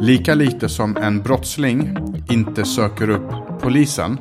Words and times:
Lika 0.00 0.34
lite 0.34 0.68
som 0.68 0.96
en 0.96 1.22
brottsling 1.22 1.96
inte 2.30 2.64
söker 2.64 3.10
upp 3.10 3.32
polisen 3.60 4.20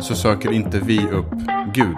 så 0.00 0.14
söker 0.14 0.52
inte 0.52 0.80
vi 0.80 0.98
upp 0.98 1.32
Gud. 1.74 1.96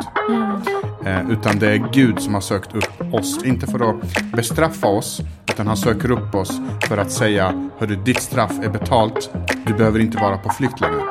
Eh, 1.07 1.31
utan 1.31 1.59
det 1.59 1.69
är 1.69 1.93
Gud 1.93 2.21
som 2.21 2.35
har 2.35 2.41
sökt 2.41 2.75
upp 2.75 3.15
oss. 3.15 3.45
Inte 3.45 3.67
för 3.67 3.91
att 3.91 3.97
bestraffa 4.33 4.87
oss, 4.87 5.21
utan 5.47 5.67
han 5.67 5.77
söker 5.77 6.11
upp 6.11 6.35
oss 6.35 6.61
för 6.89 6.99
att 6.99 7.13
säga 7.13 7.71
Hörru, 7.79 7.97
ditt 8.05 8.23
straff 8.23 8.53
är 8.63 8.69
betalt. 8.69 9.31
Du 9.67 9.75
behöver 9.75 10.01
inte 10.01 10.19
vara 10.19 10.39
på 10.39 10.51
flykt 10.51 10.81
längre. 10.81 11.04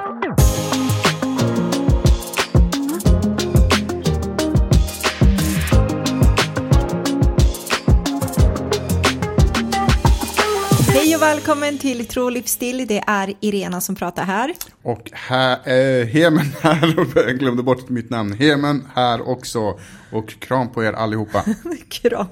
Välkommen 11.53 11.77
till 11.79 12.05
Tro 12.07 12.23
och 12.23 12.31
livsstil. 12.31 12.87
Det 12.87 13.03
är 13.07 13.33
Irena 13.39 13.81
som 13.81 13.95
pratar 13.95 14.23
här. 14.23 14.53
Och 14.81 15.11
här, 15.13 15.51
eh, 15.65 16.05
Hemen 16.07 16.45
här, 16.61 17.07
jag 17.27 17.39
glömde 17.39 17.63
bort 17.63 17.89
mitt 17.89 18.09
namn. 18.09 18.33
Hemen 18.33 18.87
här 18.95 19.29
också. 19.29 19.79
Och 20.11 20.29
kram 20.39 20.71
på 20.71 20.83
er 20.83 20.93
allihopa. 20.93 21.43
Kram. 21.89 22.27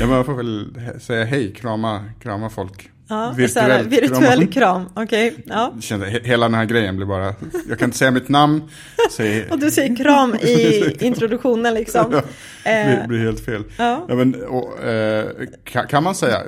Ja, 0.00 0.06
men 0.06 0.10
jag 0.10 0.26
får 0.26 0.34
väl 0.34 0.80
säga 1.00 1.24
hej, 1.24 1.54
krama, 1.54 2.04
krama 2.22 2.50
folk. 2.50 2.90
Ja, 3.10 3.34
virtuell, 3.36 3.88
virtuell 3.88 4.46
kram. 4.46 4.82
Okej, 4.94 5.28
okay, 5.28 5.42
ja. 5.46 5.74
Kände, 5.80 6.06
hela 6.06 6.46
den 6.46 6.54
här 6.54 6.64
grejen 6.64 6.96
blir 6.96 7.06
bara, 7.06 7.34
jag 7.68 7.78
kan 7.78 7.88
inte 7.88 7.98
säga 7.98 8.10
mitt 8.10 8.28
namn. 8.28 8.62
Säg... 9.10 9.46
och 9.50 9.58
du 9.58 9.70
säger 9.70 9.96
kram 9.96 10.34
i 10.34 10.96
introduktionen 11.00 11.74
liksom. 11.74 12.12
ja, 12.12 12.22
det 12.64 13.00
eh, 13.00 13.06
blir 13.06 13.18
helt 13.18 13.44
fel. 13.44 13.64
Ja. 13.76 14.04
ja 14.08 14.14
men, 14.14 14.44
och, 14.44 14.84
eh, 14.84 15.26
kan, 15.64 15.86
kan, 15.86 16.04
man 16.04 16.14
säga, 16.14 16.42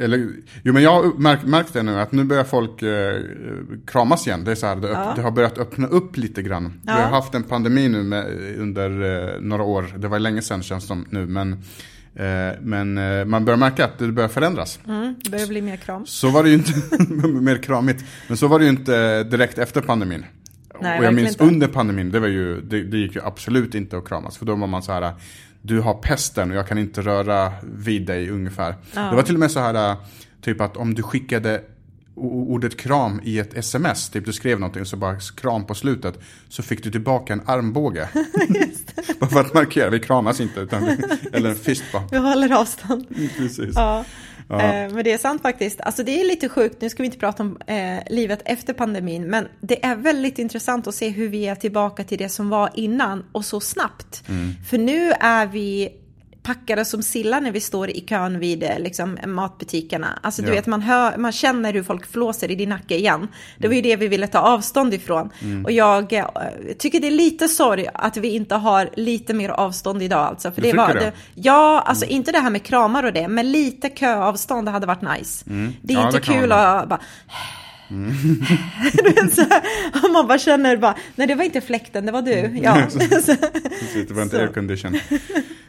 eller, 0.00 0.28
jo 0.62 0.72
men 0.72 0.82
jag 0.82 0.90
har 0.90 1.18
märkt, 1.18 1.44
märkt 1.44 1.72
det 1.72 1.82
nu, 1.82 2.00
att 2.00 2.12
nu 2.12 2.24
börjar 2.24 2.44
folk 2.44 2.82
eh, 2.82 3.20
kramas 3.86 4.26
igen. 4.26 4.44
Det, 4.44 4.50
är 4.50 4.54
så 4.54 4.66
här, 4.66 4.76
det, 4.76 4.88
ja. 4.88 5.12
det, 5.16 5.22
har 5.22 5.30
börjat 5.30 5.58
öppna 5.58 5.86
upp 5.86 6.16
lite 6.16 6.42
grann. 6.42 6.80
Vi 6.82 6.92
har 6.92 7.00
haft 7.00 7.34
en 7.34 7.42
pandemi 7.42 7.88
nu 7.88 8.02
med, 8.02 8.26
under 8.58 8.90
eh, 8.90 9.40
några 9.40 9.62
år, 9.62 9.86
det 9.96 10.08
var 10.08 10.18
länge 10.18 10.42
sedan 10.42 10.62
känns 10.62 10.84
det 10.84 10.88
som 10.88 11.06
nu, 11.10 11.26
men 11.26 11.62
men 12.60 12.98
eh, 12.98 13.24
man 13.24 13.44
börjar 13.44 13.58
märka 13.58 13.84
att 13.84 13.98
det 13.98 14.12
börjar 14.12 14.28
förändras. 14.28 14.78
Mm, 14.86 15.14
det 15.24 15.30
börjar 15.30 15.46
bli 15.46 15.62
mer 15.62 15.76
kram. 15.76 16.06
Så 16.06 16.30
var 16.30 16.42
det 16.42 16.48
ju 16.48 16.54
inte, 16.54 16.72
mer 17.28 17.56
kramigt. 17.56 18.04
Men 18.28 18.36
så 18.36 18.48
var 18.48 18.58
det 18.58 18.64
ju 18.64 18.70
inte 18.70 19.24
direkt 19.24 19.58
efter 19.58 19.80
pandemin. 19.80 20.24
Nej, 20.80 20.98
och 20.98 21.04
jag 21.04 21.14
minns 21.14 21.28
inte. 21.28 21.44
under 21.44 21.68
pandemin, 21.68 22.10
det, 22.10 22.20
var 22.20 22.28
ju, 22.28 22.60
det, 22.60 22.82
det, 22.82 22.98
gick 22.98 23.14
ju 23.14 23.22
absolut 23.24 23.74
inte 23.74 23.98
att 23.98 24.08
kramas. 24.08 24.36
För 24.36 24.46
då 24.46 24.54
var 24.54 24.66
man 24.66 24.82
så 24.82 24.92
här, 24.92 25.12
du 25.62 25.80
har 25.80 25.94
pesten 25.94 26.50
och 26.50 26.56
jag 26.56 26.68
kan 26.68 26.78
inte 26.78 27.02
röra 27.02 27.52
vid 27.62 28.06
dig 28.06 28.30
ungefär. 28.30 28.74
Ja. 28.94 29.00
Det 29.00 29.16
var 29.16 29.22
till 29.22 29.34
och 29.34 29.40
med 29.40 29.50
så 29.50 29.60
här, 29.60 29.96
typ 30.40 30.60
att 30.60 30.76
om 30.76 30.94
du 30.94 31.02
skickade 31.02 31.62
ordet 32.16 32.76
kram 32.76 33.20
i 33.24 33.38
ett 33.38 33.54
sms, 33.54 34.10
typ 34.10 34.24
du 34.24 34.32
skrev 34.32 34.60
någonting 34.60 34.82
och 34.82 34.88
så 34.88 34.96
bara 34.96 35.16
kram 35.36 35.66
på 35.66 35.74
slutet, 35.74 36.18
så 36.48 36.62
fick 36.62 36.84
du 36.84 36.90
tillbaka 36.90 37.32
en 37.32 37.42
armbåge. 37.46 38.08
bara 39.20 39.30
för 39.30 39.40
att 39.40 39.54
markera, 39.54 39.90
vi 39.90 40.00
kramas 40.00 40.40
inte, 40.40 40.60
utan, 40.60 40.88
eller 41.32 41.50
en 41.50 41.56
fist 41.56 41.84
bara. 41.92 42.08
Vi 42.10 42.16
håller 42.16 42.52
avstånd. 42.52 43.06
Precis. 43.36 43.72
Ja. 43.74 44.04
ja. 44.48 44.62
Eh, 44.62 44.92
men 44.92 45.04
det 45.04 45.12
är 45.12 45.18
sant 45.18 45.42
faktiskt. 45.42 45.80
Alltså 45.80 46.02
det 46.02 46.20
är 46.20 46.24
lite 46.24 46.48
sjukt, 46.48 46.80
nu 46.80 46.90
ska 46.90 47.02
vi 47.02 47.06
inte 47.06 47.18
prata 47.18 47.42
om 47.42 47.58
eh, 47.66 47.98
livet 48.10 48.42
efter 48.44 48.72
pandemin, 48.72 49.26
men 49.30 49.48
det 49.60 49.84
är 49.84 49.96
väldigt 49.96 50.38
intressant 50.38 50.86
att 50.86 50.94
se 50.94 51.08
hur 51.08 51.28
vi 51.28 51.46
är 51.46 51.54
tillbaka 51.54 52.04
till 52.04 52.18
det 52.18 52.28
som 52.28 52.48
var 52.48 52.70
innan 52.74 53.24
och 53.32 53.44
så 53.44 53.60
snabbt. 53.60 54.22
Mm. 54.28 54.54
För 54.70 54.78
nu 54.78 55.12
är 55.12 55.46
vi 55.46 55.92
packade 56.44 56.84
som 56.84 57.02
sillar 57.02 57.40
när 57.40 57.52
vi 57.52 57.60
står 57.60 57.90
i 57.90 58.00
kön 58.00 58.38
vid 58.38 58.62
eh, 58.62 58.78
liksom, 58.78 59.18
matbutikerna. 59.26 60.18
Alltså 60.22 60.42
du 60.42 60.48
ja. 60.48 60.54
vet, 60.54 60.66
man, 60.66 60.82
hör, 60.82 61.16
man 61.16 61.32
känner 61.32 61.72
hur 61.72 61.82
folk 61.82 62.12
flåser 62.12 62.50
i 62.50 62.54
din 62.54 62.68
nacke 62.68 62.96
igen. 62.96 63.28
Det 63.58 63.68
var 63.68 63.74
ju 63.74 63.80
det 63.80 63.96
vi 63.96 64.08
ville 64.08 64.26
ta 64.26 64.38
avstånd 64.38 64.94
ifrån. 64.94 65.30
Mm. 65.42 65.64
Och 65.64 65.72
jag 65.72 66.12
äh, 66.12 66.24
tycker 66.78 67.00
det 67.00 67.06
är 67.06 67.10
lite 67.10 67.48
sorg 67.48 67.86
att 67.94 68.16
vi 68.16 68.28
inte 68.28 68.54
har 68.54 68.90
lite 68.96 69.34
mer 69.34 69.48
avstånd 69.48 70.02
idag. 70.02 70.26
Alltså. 70.26 70.50
För 70.50 70.62
du 70.62 70.70
det 70.70 70.76
var, 70.76 70.94
det? 70.94 71.12
ja, 71.34 71.80
alltså 71.86 72.04
mm. 72.04 72.16
inte 72.16 72.32
det 72.32 72.38
här 72.38 72.50
med 72.50 72.62
kramar 72.62 73.02
och 73.02 73.12
det, 73.12 73.28
men 73.28 73.52
lite 73.52 73.88
köavstånd 73.88 74.68
hade 74.68 74.86
varit 74.86 75.18
nice. 75.18 75.44
Mm. 75.50 75.72
Det 75.82 75.94
är 75.94 75.98
ja, 75.98 76.06
inte 76.06 76.18
det 76.18 76.24
kul 76.24 76.52
att 76.52 76.88
bara... 76.88 77.00
Mm. 77.94 78.12
man 80.12 80.26
bara 80.26 80.38
känner 80.38 80.76
bara, 80.76 80.96
nej 81.16 81.26
det 81.26 81.34
var 81.34 81.44
inte 81.44 81.60
fläkten, 81.60 82.06
det 82.06 82.12
var 82.12 82.22
du. 82.22 82.32
Mm. 82.32 82.62
Ja. 82.62 82.74
Precis, 82.92 83.36
det 84.08 84.14
var 84.14 84.22
inte 84.22 84.40
aircondition. 84.40 84.98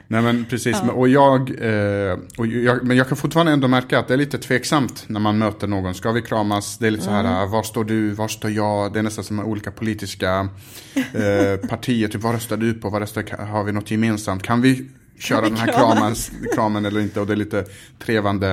Nej 0.08 0.22
men 0.22 0.46
precis, 0.46 0.78
ja. 0.88 0.92
och, 0.92 1.10
jag, 1.10 1.50
eh, 1.50 2.18
och 2.38 2.48
jag, 2.48 2.84
men 2.84 2.98
jag 2.98 3.08
kan 3.08 3.18
fortfarande 3.18 3.52
ändå 3.52 3.68
märka 3.68 4.00
att 4.00 4.08
det 4.08 4.14
är 4.14 4.18
lite 4.18 4.38
tveksamt 4.38 5.04
när 5.08 5.20
man 5.20 5.38
möter 5.38 5.68
någon. 5.68 5.96
Ska 5.96 6.12
vi 6.12 6.22
kramas? 6.22 6.78
Det 6.78 6.88
är 6.88 6.92
lite 6.92 7.04
så 7.04 7.10
här, 7.10 7.24
mm. 7.24 7.52
var 7.52 7.64
står 7.64 7.84
du, 7.84 8.12
var 8.12 8.28
står 8.28 8.52
jag? 8.52 8.94
Det 8.94 9.00
är 9.00 9.04
nästan 9.04 9.24
som 9.24 9.40
olika 9.40 9.72
politiska 9.72 10.50
eh, 10.96 11.70
partier. 11.70 12.08
Typ, 12.08 12.22
vad 12.22 12.34
röstar 12.34 12.58
du 12.58 12.74
på? 12.74 12.90
Vad 12.90 13.02
röstar, 13.02 13.46
har 13.46 13.64
vi 13.64 13.72
något 13.72 13.92
gemensamt? 13.92 14.44
Kan 14.44 14.62
vi 14.62 14.90
köra 15.20 15.42
kan 15.42 15.44
vi 15.44 15.50
den 15.50 15.60
här 15.60 15.74
kramen, 15.74 16.16
kramen 16.56 16.86
eller 16.86 17.02
inte? 17.02 17.20
Och 17.20 17.28
det 17.28 17.34
är 17.34 17.38
lite 17.38 17.66
trevande 18.00 18.52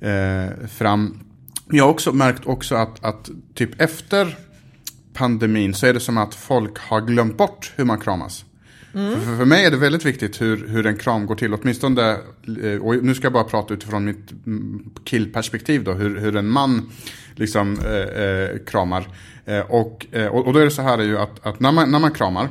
eh, 0.00 0.66
fram. 0.68 1.20
Jag 1.70 1.84
har 1.84 1.90
också 1.90 2.12
märkt 2.12 2.46
också 2.46 2.74
att, 2.74 3.04
att 3.04 3.30
typ 3.54 3.80
efter 3.80 4.36
pandemin 5.12 5.74
så 5.74 5.86
är 5.86 5.94
det 5.94 6.00
som 6.00 6.18
att 6.18 6.34
folk 6.34 6.78
har 6.78 7.00
glömt 7.00 7.36
bort 7.36 7.72
hur 7.76 7.84
man 7.84 8.00
kramas. 8.00 8.44
Mm. 8.94 9.20
För, 9.20 9.36
för, 9.36 9.44
mig 9.44 9.64
är 9.64 9.70
det 9.70 9.76
väldigt 9.76 10.04
viktigt 10.04 10.40
hur, 10.40 10.68
hur 10.68 10.86
en 10.86 10.96
kram 10.96 11.26
går 11.26 11.34
till. 11.34 11.54
Åtminstone, 11.54 12.16
eh, 12.62 12.78
och 12.80 13.04
nu 13.04 13.14
ska 13.14 13.24
jag 13.24 13.32
bara 13.32 13.44
prata 13.44 13.74
utifrån 13.74 14.04
mitt 14.04 14.32
mm, 14.46 14.90
killperspektiv 15.04 15.84
då. 15.84 15.92
Hur, 15.92 16.20
hur 16.20 16.36
en 16.36 16.48
man 16.48 16.90
liksom 17.34 17.78
eh, 17.78 18.22
eh, 18.24 18.58
kramar. 18.66 19.08
Eh, 19.44 19.60
och, 19.60 20.06
eh, 20.12 20.26
och, 20.26 20.46
och 20.46 20.52
då 20.52 20.58
är 20.58 20.64
det 20.64 20.70
så 20.70 20.82
här 20.82 20.98
ju 20.98 21.18
att, 21.18 21.46
att 21.46 21.60
när, 21.60 21.72
man, 21.72 21.90
när 21.90 21.98
man 21.98 22.10
kramar 22.10 22.48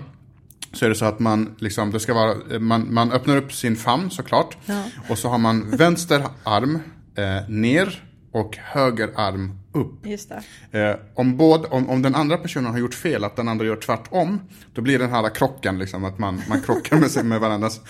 så 0.74 0.86
är 0.86 0.90
det 0.90 0.96
så 0.96 1.06
att 1.06 1.20
man, 1.20 1.56
liksom, 1.60 1.92
det 1.92 2.00
ska 2.00 2.14
vara, 2.14 2.60
man, 2.60 2.94
man 2.94 3.12
öppnar 3.12 3.38
upp 3.38 3.54
sin 3.54 3.76
famn 3.76 4.12
såklart. 4.12 4.58
Ja. 4.66 4.84
Och 5.10 5.18
så 5.18 5.30
har 5.30 5.38
man 5.38 5.78
vänster 5.78 6.24
arm 6.44 6.80
eh, 7.16 7.50
ner 7.50 8.04
och 8.34 8.58
höger 8.58 9.10
arm 9.16 9.60
upp. 9.74 10.06
Just 10.06 10.32
eh, 10.72 10.96
om, 11.16 11.38
både, 11.38 11.68
om, 11.68 11.90
om 11.90 12.02
den 12.02 12.16
andra 12.16 12.38
personen 12.38 12.72
har 12.72 12.80
gjort 12.80 12.94
fel, 12.94 13.24
att 13.24 13.36
den 13.36 13.48
andra 13.48 13.66
gör 13.66 13.76
tvärtom, 13.76 14.40
då 14.74 14.82
blir 14.82 15.00
den 15.00 15.10
här 15.10 15.30
krocken, 15.30 15.80
liksom, 15.80 16.06
att 16.06 16.20
man, 16.20 16.42
man 16.50 16.62
krockar 16.62 16.98
med, 16.98 17.12
sig, 17.12 17.24
med 17.24 17.40
varandras 17.40 17.82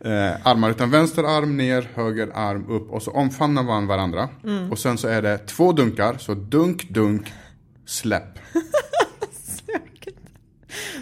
eh, 0.00 0.46
armar. 0.46 0.70
Utan 0.70 0.90
vänster 0.90 1.24
arm 1.24 1.56
ner, 1.56 1.88
höger 1.94 2.30
arm 2.34 2.70
upp 2.70 2.90
och 2.90 3.02
så 3.02 3.10
omfamnar 3.10 3.62
man 3.62 3.86
varandra. 3.86 4.28
Mm. 4.44 4.70
Och 4.70 4.78
sen 4.78 4.98
så 4.98 5.08
är 5.08 5.22
det 5.22 5.38
två 5.38 5.72
dunkar, 5.72 6.16
så 6.18 6.34
dunk, 6.34 6.88
dunk, 6.90 7.32
släpp. 7.86 8.38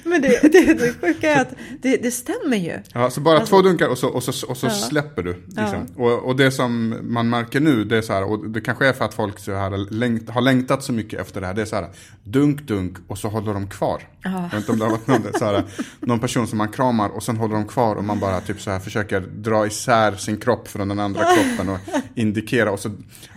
Men 0.05 0.23
det, 0.23 0.53
det, 0.53 0.75
det 0.75 0.95
sjuka 1.01 1.35
är 1.35 1.41
att 1.41 1.55
det, 1.81 1.97
det 1.97 2.11
stämmer 2.11 2.57
ju. 2.57 2.79
Ja, 2.93 3.11
så 3.11 3.21
bara 3.21 3.39
alltså, 3.39 3.57
två 3.57 3.63
dunkar 3.63 3.89
och 3.89 3.99
så, 3.99 4.09
och 4.09 4.23
så, 4.23 4.47
och 4.47 4.57
så 4.57 4.67
ja. 4.67 4.71
släpper 4.71 5.23
du. 5.23 5.35
Liksom. 5.47 5.87
Ja. 5.97 6.05
Och, 6.05 6.25
och 6.25 6.37
det 6.37 6.51
som 6.51 6.99
man 7.03 7.31
märker 7.31 7.61
nu, 7.61 7.85
det 7.85 7.97
är 7.97 8.03
så 8.03 8.13
här, 8.13 8.25
och 8.25 8.49
det 8.49 8.61
kanske 8.61 8.89
är 8.89 8.93
för 8.93 9.05
att 9.05 9.15
folk 9.15 9.39
så 9.39 9.55
här, 9.55 9.91
längt, 9.91 10.31
har 10.31 10.41
längtat 10.41 10.83
så 10.83 10.93
mycket 10.93 11.21
efter 11.21 11.41
det 11.41 11.47
här. 11.47 11.55
Det 11.55 11.63
är 11.63 11.67
så 11.67 11.77
här, 11.77 11.89
dunk, 12.25 12.63
dunk 12.63 12.97
och 13.09 13.19
så 13.19 13.29
håller 13.29 13.55
de 13.55 13.69
kvar. 13.69 14.03
Ja. 14.23 14.31
Jag 14.31 14.43
vet 14.43 14.55
inte 14.55 14.73
om 14.73 14.79
det 14.79 14.85
har 14.85 14.91
varit 14.91 15.07
någon, 15.07 15.33
så 15.39 15.45
här, 15.45 15.65
någon 16.01 16.21
person 16.21 16.47
som 16.47 16.59
man 16.59 16.69
kramar 16.69 17.09
och 17.09 17.23
sen 17.23 17.37
håller 17.37 17.55
de 17.55 17.67
kvar 17.67 17.97
och 17.97 18.05
man 18.05 18.21
bara 18.21 18.41
typ 18.41 18.61
så 18.61 18.71
här 18.71 18.79
försöker 18.79 19.21
dra 19.21 19.67
isär 19.67 20.17
sin 20.17 20.37
kropp 20.37 20.69
från 20.69 20.89
den 20.89 20.99
andra 20.99 21.25
kroppen 21.37 21.69
och 21.69 21.79
indikera. 22.15 22.71
Och 22.71 22.81
så 22.81 22.91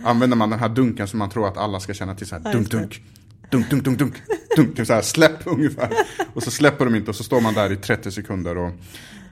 använder 0.04 0.36
man 0.36 0.50
den 0.50 0.58
här 0.58 0.68
dunken 0.68 1.08
som 1.08 1.18
man 1.18 1.30
tror 1.30 1.48
att 1.48 1.56
alla 1.56 1.80
ska 1.80 1.94
känna 1.94 2.14
till 2.14 2.26
så 2.26 2.36
här, 2.36 2.52
dunk, 2.52 2.70
dunk 2.70 3.02
dunk, 3.52 3.70
dunk, 3.70 3.84
dunk, 3.84 3.98
dunk, 3.98 4.14
dunk, 4.56 4.76
typ 4.76 4.86
så 4.86 4.92
här, 4.92 5.02
släpp 5.02 5.38
ungefär. 5.46 5.90
Och 6.34 6.42
så 6.42 6.50
släpper 6.50 6.84
de 6.84 6.94
inte 6.94 7.10
och 7.10 7.16
så 7.16 7.24
står 7.24 7.40
man 7.40 7.54
där 7.54 7.72
i 7.72 7.76
30 7.76 8.10
sekunder. 8.10 8.56
Och, 8.56 8.72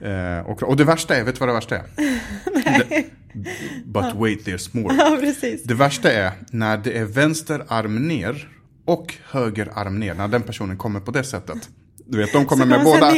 eh, 0.06 0.46
och, 0.46 0.62
och 0.62 0.76
det 0.76 0.84
värsta 0.84 1.16
är, 1.16 1.24
vet 1.24 1.34
du 1.34 1.38
vad 1.38 1.48
det 1.48 1.52
värsta 1.52 1.76
är? 1.76 1.84
Det, 3.34 3.84
but 3.84 4.04
ja. 4.04 4.12
wait, 4.14 4.46
there's 4.46 4.70
more. 4.72 4.94
Ja. 4.94 5.32
Det 5.64 5.74
värsta 5.74 6.12
är 6.12 6.32
när 6.50 6.78
det 6.78 6.98
är 6.98 7.04
vänster 7.04 7.64
arm 7.68 8.08
ner 8.08 8.48
och 8.84 9.14
höger 9.30 9.72
arm 9.74 9.98
ner, 10.00 10.14
när 10.14 10.28
den 10.28 10.42
personen 10.42 10.76
kommer 10.76 11.00
på 11.00 11.10
det 11.10 11.24
sättet. 11.24 11.68
Du 12.10 12.18
vet, 12.18 12.32
de 12.32 12.46
kommer, 12.46 12.66
med 12.66 12.84
båda, 12.84 13.12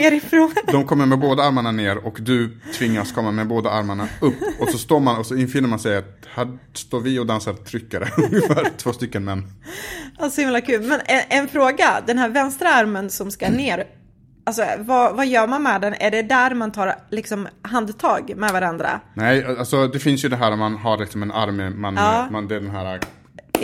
de 0.72 0.84
kommer 0.84 1.06
med 1.06 1.18
båda 1.18 1.42
armarna 1.42 1.72
ner 1.72 2.06
och 2.06 2.18
du 2.20 2.58
tvingas 2.74 3.12
komma 3.12 3.30
med 3.30 3.48
båda 3.48 3.70
armarna 3.70 4.08
upp. 4.20 4.34
Och 4.58 4.68
så 4.68 4.78
står 4.78 5.00
man 5.00 5.16
och 5.16 5.26
så 5.26 5.36
infinner 5.36 5.68
man 5.68 5.78
sig 5.78 5.96
att 5.96 6.26
här 6.34 6.58
står 6.72 7.00
vi 7.00 7.18
och 7.18 7.26
dansar 7.26 7.52
tryckare, 7.52 8.08
ungefär 8.16 8.68
två 8.76 8.92
stycken 8.92 9.24
män. 9.24 9.52
Alltså 10.18 10.40
himla 10.40 10.60
kul. 10.60 10.82
Men 10.82 11.00
en, 11.04 11.20
en, 11.28 11.48
fråga, 11.48 12.02
den 12.06 12.18
här 12.18 12.28
vänstra 12.28 12.68
armen 12.68 13.10
som 13.10 13.30
ska 13.30 13.48
ner, 13.48 13.86
Alltså 14.44 14.64
vad, 14.78 15.16
vad, 15.16 15.26
gör 15.26 15.46
man 15.46 15.62
med 15.62 15.80
den? 15.80 15.94
Är 15.94 16.10
det 16.10 16.22
där 16.22 16.54
man 16.54 16.72
tar 16.72 16.94
liksom 17.10 17.48
handtag 17.62 18.32
med 18.36 18.52
varandra? 18.52 19.00
Nej, 19.14 19.56
alltså 19.58 19.88
det 19.88 19.98
finns 19.98 20.24
ju 20.24 20.28
det 20.28 20.36
här 20.36 20.52
om 20.52 20.58
man 20.58 20.76
har 20.76 20.98
liksom 20.98 21.22
en 21.22 21.32
arm, 21.32 21.80
man, 21.80 21.96
ja. 21.96 22.28
man, 22.30 22.48
det 22.48 22.56
är 22.56 22.60
den 22.60 22.70
här 22.70 23.00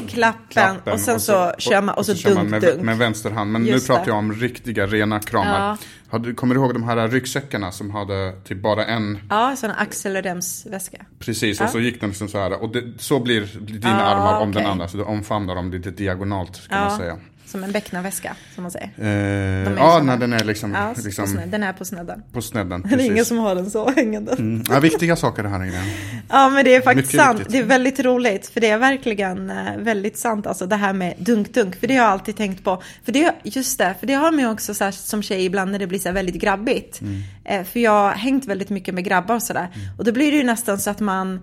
klappen, 0.06 0.46
klappen 0.48 0.92
och 0.92 1.00
sen 1.00 1.14
och 1.14 1.22
så, 1.22 1.52
så, 1.56 1.60
kör 1.60 1.82
man 1.82 1.94
och 1.94 2.06
så, 2.06 2.12
och 2.12 2.18
så 2.18 2.28
dunk, 2.28 2.50
med, 2.50 2.62
dunk. 2.62 2.82
med 2.82 2.98
vänster 2.98 3.30
hand. 3.30 3.52
Men 3.52 3.66
Just 3.66 3.88
nu 3.88 3.94
pratar 3.94 4.10
jag 4.10 4.18
om 4.18 4.32
riktiga, 4.32 4.86
rena 4.86 5.20
kramar. 5.20 5.78
Ja. 6.10 6.34
kommer 6.36 6.54
du 6.54 6.60
ihåg 6.60 6.74
de 6.74 6.82
här 6.82 7.08
ryggsäckarna 7.08 7.72
som 7.72 7.90
hade 7.90 8.32
typ 8.44 8.62
bara 8.62 8.86
en? 8.86 9.18
Ja, 9.30 9.56
sån 9.56 9.70
axelremsväska. 9.70 11.04
Precis, 11.18 11.60
ja. 11.60 11.66
och 11.66 11.72
så 11.72 11.80
gick 11.80 12.00
den 12.00 12.08
liksom 12.08 12.28
så 12.28 12.38
här. 12.38 12.62
Och 12.62 12.72
det, 12.72 12.84
så 12.98 13.20
blir 13.20 13.48
dina 13.60 13.88
ja, 13.88 13.94
armar 13.94 14.40
om 14.40 14.50
okay. 14.50 14.62
den 14.62 14.72
andra. 14.72 14.88
Så 14.88 14.96
du 14.96 15.02
omfamnar 15.02 15.54
dem 15.54 15.70
lite 15.70 15.90
diagonalt 15.90 16.68
kan 16.68 16.80
man 16.80 16.98
säga. 16.98 17.18
Som 17.48 17.64
en 17.64 17.72
becknarväska, 17.72 18.36
som 18.54 18.62
man 18.62 18.70
säger. 18.70 18.90
Eh, 18.96 19.72
ja, 19.76 20.02
när 20.02 20.16
den 20.16 20.32
är 20.32 20.44
liksom... 20.44 20.72
Ja, 20.72 20.94
liksom 21.04 21.40
den 21.46 21.62
är 21.62 21.72
på 21.72 21.84
snedden. 21.84 22.22
På 22.32 22.42
snedden, 22.42 22.82
precis. 22.82 22.98
Det 22.98 23.04
är 23.04 23.06
ingen 23.06 23.24
som 23.24 23.38
har 23.38 23.54
den 23.54 23.70
så 23.70 23.90
hängande. 23.90 24.32
Mm. 24.32 24.64
Ja, 24.70 24.80
viktiga 24.80 25.16
saker 25.16 25.42
det 25.42 25.48
här 25.48 25.64
inne. 25.64 25.82
Ja, 26.28 26.48
men 26.48 26.64
det 26.64 26.74
är 26.74 26.80
faktiskt 26.80 27.12
Mycket 27.12 27.26
sant. 27.26 27.38
Viktigt. 27.38 27.52
Det 27.52 27.58
är 27.58 27.64
väldigt 27.64 28.00
roligt, 28.00 28.46
för 28.46 28.60
det 28.60 28.70
är 28.70 28.78
verkligen 28.78 29.50
eh, 29.50 29.76
väldigt 29.78 30.18
sant, 30.18 30.46
alltså 30.46 30.66
det 30.66 30.76
här 30.76 30.92
med 30.92 31.14
dunk-dunk. 31.18 31.76
För 31.80 31.86
det 31.86 31.96
har 31.96 32.04
jag 32.04 32.12
alltid 32.12 32.36
tänkt 32.36 32.64
på. 32.64 32.82
För 33.04 33.12
det, 33.12 33.34
just 33.44 33.78
det, 33.78 33.94
för 34.00 34.06
det 34.06 34.14
har 34.14 34.32
man 34.32 34.40
ju 34.40 34.50
också 34.50 34.74
så 34.74 34.92
som 34.92 35.22
tjej 35.22 35.44
ibland 35.44 35.72
när 35.72 35.78
det 35.78 35.86
blir 35.86 35.98
så 35.98 36.12
väldigt 36.12 36.40
grabbigt. 36.40 37.00
Mm. 37.00 37.22
Eh, 37.44 37.64
för 37.64 37.80
jag 37.80 37.90
har 37.90 38.10
hängt 38.10 38.46
väldigt 38.46 38.70
mycket 38.70 38.94
med 38.94 39.04
grabbar 39.04 39.34
och 39.34 39.42
sådär. 39.42 39.68
Mm. 39.74 39.98
Och 39.98 40.04
då 40.04 40.12
blir 40.12 40.30
det 40.30 40.36
ju 40.36 40.44
nästan 40.44 40.78
så 40.78 40.90
att 40.90 41.00
man 41.00 41.40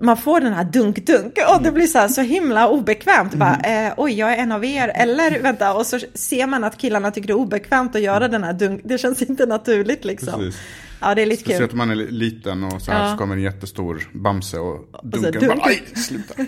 man 0.00 0.16
får 0.16 0.40
den 0.40 0.52
här 0.52 0.64
dunk-dunk 0.64 1.38
och 1.54 1.62
det 1.62 1.72
blir 1.72 1.86
så, 1.86 1.98
här, 1.98 2.08
så 2.08 2.20
himla 2.20 2.68
obekvämt. 2.68 3.34
Bara, 3.34 3.54
mm. 3.54 3.86
eh, 3.86 3.94
Oj, 3.96 4.12
jag 4.12 4.32
är 4.32 4.36
en 4.36 4.52
av 4.52 4.64
er. 4.64 4.88
Eller 4.88 5.42
vänta, 5.42 5.74
och 5.74 5.86
så 5.86 5.98
ser 6.14 6.46
man 6.46 6.64
att 6.64 6.78
killarna 6.78 7.10
tycker 7.10 7.26
det 7.26 7.32
är 7.32 7.38
obekvämt 7.38 7.96
att 7.96 8.02
göra 8.02 8.28
den 8.28 8.44
här 8.44 8.52
dunk. 8.52 8.80
Det 8.84 8.98
känns 8.98 9.22
inte 9.22 9.46
naturligt 9.46 10.04
liksom. 10.04 10.40
Precis. 10.40 10.60
Ja, 11.00 11.14
det 11.14 11.22
är 11.22 11.26
lite 11.26 11.42
Speciellt 11.42 11.70
kul. 11.70 11.80
Om 11.80 11.88
man 11.88 11.90
är 11.90 11.94
liten 11.94 12.64
och 12.64 12.82
så 12.82 12.90
här 12.90 13.04
ja. 13.04 13.12
så 13.12 13.18
kommer 13.18 13.36
en 13.36 13.42
jättestor 13.42 14.10
Bamse 14.12 14.58
och 14.58 14.78
dunkar. 15.02 15.28
Och 15.28 15.34
dunk. 15.34 15.62
bara, 15.62 15.68
Aj, 15.68 15.82
sluta. 15.94 16.34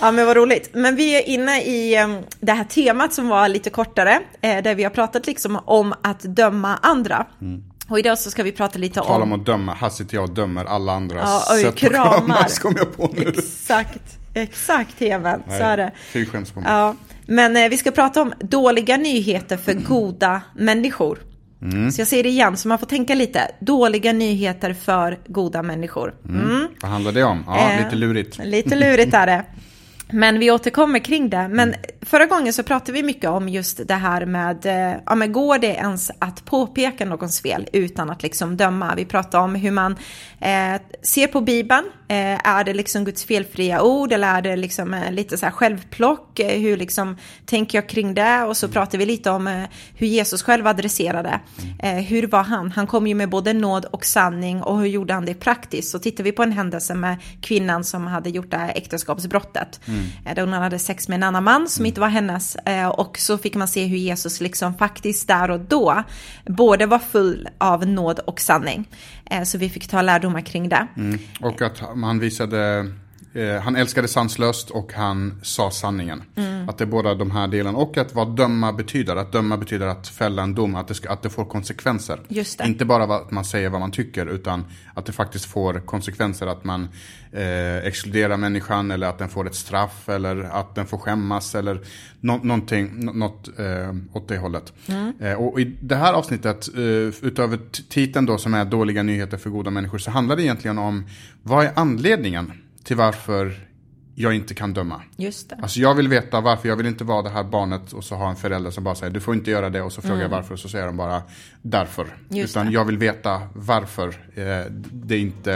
ja, 0.00 0.12
men 0.12 0.26
vad 0.26 0.36
roligt. 0.36 0.70
Men 0.72 0.96
vi 0.96 1.16
är 1.16 1.28
inne 1.28 1.62
i 1.62 1.96
det 2.40 2.52
här 2.52 2.64
temat 2.64 3.14
som 3.14 3.28
var 3.28 3.48
lite 3.48 3.70
kortare, 3.70 4.20
eh, 4.40 4.62
där 4.62 4.74
vi 4.74 4.82
har 4.82 4.90
pratat 4.90 5.26
liksom 5.26 5.58
om 5.64 5.94
att 6.02 6.20
döma 6.20 6.76
andra. 6.76 7.26
Mm. 7.40 7.62
Och 7.88 7.98
idag 7.98 8.18
så 8.18 8.30
ska 8.30 8.42
vi 8.42 8.52
prata 8.52 8.78
lite 8.78 9.00
om... 9.00 9.06
Tala 9.06 9.22
om 9.22 9.32
att 9.32 9.46
döma, 9.46 9.74
här 9.74 9.90
sitter 9.90 10.14
jag 10.14 10.24
och 10.24 10.34
dömer 10.34 10.64
alla 10.64 10.92
andras 10.92 11.46
ja, 11.48 11.54
oj, 11.54 11.62
sätt 11.62 11.76
kramar. 11.76 12.18
kramas 12.18 12.58
kom 12.58 12.74
jag 12.76 12.96
på 12.96 13.10
nu. 13.16 13.28
Exakt, 13.28 14.18
exakt 14.34 15.02
Even, 15.02 15.42
så 15.46 15.62
är 15.62 15.76
det. 15.76 15.92
Fy 16.12 16.26
skäms 16.26 16.50
på 16.50 16.60
mig. 16.60 16.72
Ja, 16.72 16.94
men 17.26 17.56
eh, 17.56 17.68
vi 17.68 17.76
ska 17.76 17.90
prata 17.90 18.22
om 18.22 18.32
dåliga 18.40 18.96
nyheter 18.96 19.56
för 19.56 19.72
mm. 19.72 19.84
goda 19.84 20.42
människor. 20.56 21.18
Mm. 21.62 21.92
Så 21.92 22.00
jag 22.00 22.08
säger 22.08 22.22
det 22.22 22.28
igen, 22.28 22.56
så 22.56 22.68
man 22.68 22.78
får 22.78 22.86
tänka 22.86 23.14
lite. 23.14 23.50
Dåliga 23.60 24.12
nyheter 24.12 24.74
för 24.74 25.18
goda 25.26 25.62
människor. 25.62 26.14
Mm. 26.28 26.50
mm. 26.50 26.68
Vad 26.80 26.90
handlar 26.90 27.12
det 27.12 27.24
om? 27.24 27.44
Ja, 27.46 27.70
eh, 27.70 27.84
lite 27.84 27.96
lurigt. 27.96 28.38
Lite 28.44 28.76
lurigt 28.76 29.14
är 29.14 29.26
det. 29.26 29.44
Men 30.12 30.38
vi 30.38 30.50
återkommer 30.50 30.98
kring 30.98 31.30
det. 31.30 31.48
Men 31.48 31.74
förra 32.02 32.26
gången 32.26 32.52
så 32.52 32.62
pratade 32.62 32.92
vi 32.92 33.02
mycket 33.02 33.30
om 33.30 33.48
just 33.48 33.88
det 33.88 33.94
här 33.94 34.26
med, 34.26 34.66
eh, 34.66 35.00
ja 35.06 35.14
men 35.14 35.32
går 35.32 35.58
det 35.58 35.74
ens 35.74 36.10
att 36.18 36.44
påpeka 36.44 37.04
någons 37.04 37.40
fel 37.40 37.68
utan 37.72 38.10
att 38.10 38.22
liksom 38.22 38.56
döma? 38.56 38.94
Vi 38.96 39.04
pratade 39.04 39.44
om 39.44 39.54
hur 39.54 39.70
man 39.70 39.96
eh, 40.40 40.80
ser 41.02 41.26
på 41.26 41.40
Bibeln. 41.40 41.84
Eh, 42.08 42.48
är 42.48 42.64
det 42.64 42.74
liksom 42.74 43.04
Guds 43.04 43.24
felfria 43.24 43.82
ord 43.82 44.12
eller 44.12 44.34
är 44.34 44.42
det 44.42 44.56
liksom 44.56 44.94
eh, 44.94 45.12
lite 45.12 45.38
så 45.38 45.46
här 45.46 45.52
självplock? 45.52 46.38
Eh, 46.38 46.60
hur 46.60 46.76
liksom 46.76 47.16
tänker 47.44 47.78
jag 47.78 47.88
kring 47.88 48.14
det? 48.14 48.42
Och 48.42 48.56
så 48.56 48.68
pratade 48.68 48.98
vi 48.98 49.06
lite 49.06 49.30
om 49.30 49.46
eh, 49.46 49.62
hur 49.94 50.06
Jesus 50.06 50.42
själv 50.42 50.66
adresserade. 50.66 51.40
Mm. 51.82 52.04
hur 52.04 52.26
var 52.26 52.42
han? 52.42 52.70
Han 52.72 52.86
kom 52.86 53.06
ju 53.06 53.14
med 53.14 53.28
både 53.28 53.52
nåd 53.52 53.84
och 53.84 54.04
sanning 54.04 54.62
och 54.62 54.78
hur 54.78 54.86
gjorde 54.86 55.14
han 55.14 55.24
det 55.24 55.34
praktiskt? 55.34 55.90
Så 55.90 55.98
tittar 55.98 56.24
vi 56.24 56.32
på 56.32 56.42
en 56.42 56.52
händelse 56.52 56.94
med 56.94 57.16
kvinnan 57.40 57.84
som 57.84 58.06
hade 58.06 58.30
gjort 58.30 58.50
det 58.50 58.56
här 58.56 58.72
äktenskapsbrottet. 58.74 59.80
Mm. 59.84 59.98
Mm. 59.98 60.34
Där 60.34 60.42
hon 60.42 60.52
hade 60.52 60.78
sex 60.78 61.08
med 61.08 61.16
en 61.16 61.22
annan 61.22 61.44
man 61.44 61.68
som 61.68 61.82
mm. 61.82 61.86
inte 61.86 62.00
var 62.00 62.08
hennes. 62.08 62.56
Eh, 62.56 62.88
och 62.88 63.18
så 63.18 63.38
fick 63.38 63.54
man 63.54 63.68
se 63.68 63.84
hur 63.84 63.96
Jesus 63.96 64.40
liksom 64.40 64.74
faktiskt 64.74 65.28
där 65.28 65.50
och 65.50 65.60
då 65.60 66.02
både 66.46 66.86
var 66.86 66.98
full 66.98 67.48
av 67.58 67.86
nåd 67.86 68.18
och 68.18 68.40
sanning. 68.40 68.88
Eh, 69.30 69.42
så 69.42 69.58
vi 69.58 69.68
fick 69.68 69.88
ta 69.88 70.02
lärdomar 70.02 70.40
kring 70.40 70.68
det. 70.68 70.86
Mm. 70.96 71.18
Och 71.40 71.62
att 71.62 71.96
man 71.96 72.18
visade 72.18 72.90
Eh, 73.32 73.60
han 73.60 73.76
älskade 73.76 74.08
sanslöst 74.08 74.70
och 74.70 74.92
han 74.92 75.40
sa 75.42 75.70
sanningen. 75.70 76.22
Mm. 76.36 76.68
Att 76.68 76.78
det 76.78 76.84
är 76.84 76.86
båda 76.86 77.14
de 77.14 77.30
här 77.30 77.48
delarna. 77.48 77.78
Och 77.78 77.98
att 77.98 78.14
vad 78.14 78.36
döma 78.36 78.72
betyder. 78.72 79.16
Att 79.16 79.32
döma 79.32 79.56
betyder 79.56 79.86
att 79.86 80.08
fälla 80.08 80.42
en 80.42 80.54
dom. 80.54 80.74
Att 80.74 80.88
det, 80.88 80.94
ska, 80.94 81.10
att 81.10 81.22
det 81.22 81.30
får 81.30 81.44
konsekvenser. 81.44 82.20
Inte 82.64 82.84
bara 82.84 83.04
att 83.04 83.30
man 83.30 83.44
säger 83.44 83.68
vad 83.68 83.80
man 83.80 83.90
tycker. 83.90 84.26
Utan 84.26 84.64
att 84.94 85.06
det 85.06 85.12
faktiskt 85.12 85.44
får 85.44 85.74
konsekvenser. 85.74 86.46
Att 86.46 86.64
man 86.64 86.88
eh, 87.32 87.76
exkluderar 87.76 88.36
människan. 88.36 88.90
Eller 88.90 89.06
att 89.06 89.18
den 89.18 89.28
får 89.28 89.46
ett 89.46 89.54
straff. 89.54 90.08
Eller 90.08 90.42
att 90.42 90.74
den 90.74 90.86
får 90.86 90.98
skämmas. 90.98 91.54
Eller 91.54 91.80
no 92.20 92.40
någonting, 92.42 93.04
något 93.04 93.58
eh, 93.58 93.94
åt 94.12 94.28
det 94.28 94.38
hållet. 94.38 94.72
Mm. 94.86 95.12
Eh, 95.20 95.34
och 95.34 95.60
i 95.60 95.64
det 95.80 95.96
här 95.96 96.12
avsnittet. 96.12 96.68
Eh, 96.76 96.82
utöver 97.26 97.58
titeln 97.88 98.26
då 98.26 98.38
som 98.38 98.54
är 98.54 98.64
dåliga 98.64 99.02
nyheter 99.02 99.36
för 99.36 99.50
goda 99.50 99.70
människor. 99.70 99.98
Så 99.98 100.10
handlar 100.10 100.36
det 100.36 100.42
egentligen 100.42 100.78
om. 100.78 101.06
Vad 101.42 101.64
är 101.64 101.72
anledningen? 101.74 102.52
Till 102.88 102.96
varför 102.96 103.68
jag 104.14 104.34
inte 104.34 104.54
kan 104.54 104.72
döma. 104.72 105.02
Just 105.16 105.50
det. 105.50 105.58
Alltså 105.62 105.80
jag 105.80 105.94
vill 105.94 106.08
veta 106.08 106.40
varför, 106.40 106.68
jag 106.68 106.76
vill 106.76 106.86
inte 106.86 107.04
vara 107.04 107.22
det 107.22 107.30
här 107.30 107.44
barnet 107.44 107.92
och 107.92 108.04
så 108.04 108.14
ha 108.14 108.30
en 108.30 108.36
förälder 108.36 108.70
som 108.70 108.84
bara 108.84 108.94
säger 108.94 109.12
du 109.12 109.20
får 109.20 109.34
inte 109.34 109.50
göra 109.50 109.70
det 109.70 109.82
och 109.82 109.92
så 109.92 110.00
frågar 110.00 110.16
mm. 110.16 110.22
jag 110.22 110.36
varför 110.38 110.54
och 110.54 110.60
så 110.60 110.68
säger 110.68 110.86
de 110.86 110.96
bara 110.96 111.22
därför. 111.62 112.06
Just 112.28 112.56
Utan 112.56 112.66
det. 112.66 112.72
jag 112.72 112.84
vill 112.84 112.98
veta 112.98 113.42
varför 113.54 114.08
eh, 114.34 114.72
det 114.92 115.18
inte 115.18 115.54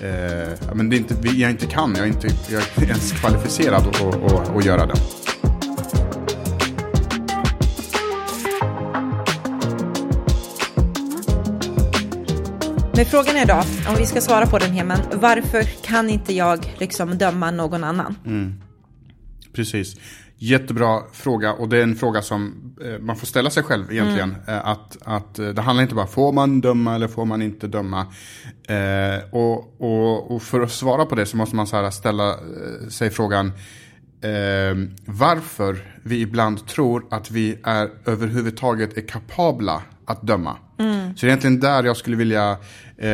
eh, 0.00 0.74
men 0.74 0.90
det 0.90 0.96
är 0.96 0.98
inte, 0.98 1.28
jag 1.28 1.50
inte 1.50 1.66
kan, 1.66 1.94
jag 1.96 2.04
är 2.04 2.08
inte 2.08 2.28
jag 2.48 2.62
är 2.62 2.82
ens 2.82 3.12
kvalificerad 3.12 3.86
att 4.56 4.64
göra 4.64 4.86
det. 4.86 5.23
Men 12.96 13.06
frågan 13.06 13.36
är 13.36 13.46
då, 13.46 13.62
om 13.88 13.96
vi 13.98 14.06
ska 14.06 14.20
svara 14.20 14.46
på 14.46 14.58
den 14.58 14.72
här, 14.72 14.84
men 14.84 14.98
varför 15.14 15.62
kan 15.62 16.10
inte 16.10 16.32
jag 16.32 16.74
liksom 16.78 17.18
döma 17.18 17.50
någon 17.50 17.84
annan? 17.84 18.16
Mm. 18.26 18.54
Precis. 19.52 19.96
Jättebra 20.36 21.02
fråga 21.12 21.52
och 21.52 21.68
det 21.68 21.78
är 21.78 21.82
en 21.82 21.96
fråga 21.96 22.22
som 22.22 22.54
eh, 22.84 22.98
man 22.98 23.16
får 23.16 23.26
ställa 23.26 23.50
sig 23.50 23.62
själv 23.62 23.92
egentligen. 23.92 24.36
Mm. 24.46 24.58
Eh, 24.58 24.68
att, 24.68 24.96
att 25.04 25.38
eh, 25.38 25.48
det 25.48 25.62
handlar 25.62 25.82
inte 25.82 25.94
bara 25.94 26.06
får 26.06 26.32
man 26.32 26.60
döma 26.60 26.94
eller 26.94 27.08
får 27.08 27.24
man 27.24 27.42
inte 27.42 27.66
döma. 27.66 28.06
Eh, 28.68 29.24
och, 29.30 29.80
och, 29.80 30.34
och, 30.34 30.42
för 30.42 30.60
att 30.60 30.72
svara 30.72 31.04
på 31.04 31.14
det 31.14 31.26
så 31.26 31.36
måste 31.36 31.56
man 31.56 31.66
så 31.66 31.90
ställa 31.90 32.34
sig 32.90 33.10
frågan 33.10 33.46
eh, 34.20 34.88
varför 35.04 35.92
vi 36.02 36.20
ibland 36.20 36.66
tror 36.66 37.04
att 37.10 37.30
vi 37.30 37.58
är 37.64 37.90
överhuvudtaget 38.04 38.96
är 38.96 39.08
kapabla 39.08 39.82
att 40.06 40.22
döma. 40.22 40.56
Mm. 40.78 41.16
Så 41.16 41.20
det 41.20 41.26
är 41.26 41.28
egentligen 41.28 41.60
där 41.60 41.84
jag 41.84 41.96
skulle 41.96 42.16
vilja 42.16 42.50
eh, 42.96 43.08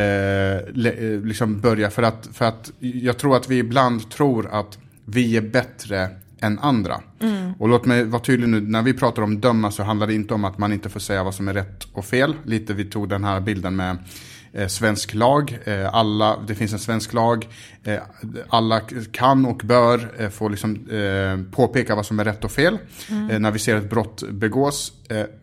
le, 0.73 0.91
eh, 0.91 1.21
liksom 1.21 1.61
börja. 1.61 1.91
För 1.91 2.03
att, 2.03 2.29
för 2.33 2.45
att 2.45 2.73
jag 2.79 3.19
tror 3.19 3.37
att 3.37 3.51
vi 3.51 3.59
ibland 3.59 4.11
tror 4.11 4.49
att 4.53 4.79
vi 5.05 5.37
är 5.37 5.40
bättre 5.40 6.09
än 6.40 6.59
andra. 6.59 7.00
Mm. 7.21 7.52
Och 7.59 7.69
låt 7.69 7.85
mig 7.85 8.05
vara 8.05 8.23
tydlig 8.23 8.49
nu, 8.49 8.61
när 8.61 8.83
vi 8.83 8.95
pratar 8.95 9.23
om 9.23 9.40
döma 9.40 9.71
så 9.71 9.83
handlar 9.83 10.07
det 10.07 10.14
inte 10.14 10.35
om 10.35 10.45
att 10.45 10.59
man 10.59 10.73
inte 10.73 10.88
får 10.88 11.00
säga 11.00 11.25
vad 11.25 11.35
som 11.35 11.49
är 11.49 11.55
rätt 11.55 11.85
och 11.93 12.05
fel. 12.05 12.35
Lite 12.45 12.75
vi 12.75 12.85
tog 12.85 13.09
den 13.09 13.25
här 13.25 13.40
bilden 13.40 13.76
med 13.76 13.97
eh, 14.52 14.67
svensk 14.67 15.14
lag. 15.14 15.59
Eh, 15.64 15.95
alla, 15.95 16.37
det 16.47 16.55
finns 16.55 16.73
en 16.73 16.79
svensk 16.79 17.12
lag. 17.12 17.49
Eh, 17.85 17.99
alla 18.49 18.81
kan 19.13 19.47
och 19.47 19.61
bör 19.65 20.11
eh, 20.19 20.29
få 20.29 20.49
liksom, 20.49 20.89
eh, 20.91 21.55
påpeka 21.57 21.95
vad 21.95 22.07
som 22.07 22.21
är 22.21 22.25
rätt 22.25 22.45
och 22.45 22.53
fel 22.53 22.79
mm. 23.11 23.43
När 23.43 23.51
vi 23.51 23.59
ser 23.59 23.77
ett 23.77 23.91
brott 23.91 24.23
begås. 24.31 24.93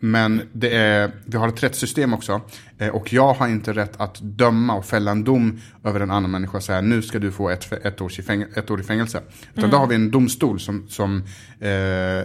men 0.00 0.42
det 0.52 0.76
är, 0.76 1.10
vi 1.24 1.36
har 1.36 1.48
ett 1.48 1.62
rättssystem 1.62 2.14
också. 2.14 2.40
och 2.92 3.12
jag 3.12 3.34
har 3.34 3.48
inte 3.48 3.72
rätt 3.72 4.00
att 4.00 4.18
döma 4.20 4.74
och 4.74 4.84
fälla 4.84 5.10
en 5.10 5.24
dom 5.24 5.60
över 5.84 6.00
en 6.00 6.10
annan 6.10 6.30
människa 6.30 6.56
och 6.56 6.62
säga 6.62 6.80
nu 6.80 7.02
ska 7.02 7.18
du 7.18 7.32
få 7.32 7.50
ett, 7.50 7.72
ett, 7.84 8.00
år, 8.00 8.12
i 8.18 8.22
fängelse, 8.22 8.60
ett 8.60 8.70
år 8.70 8.80
i 8.80 8.82
fängelse. 8.82 9.20
Utan 9.52 9.64
mm. 9.64 9.70
då 9.70 9.76
har 9.76 9.86
vi 9.86 9.94
en 9.94 10.10
domstol 10.10 10.60
som, 10.60 10.88
som 10.88 11.22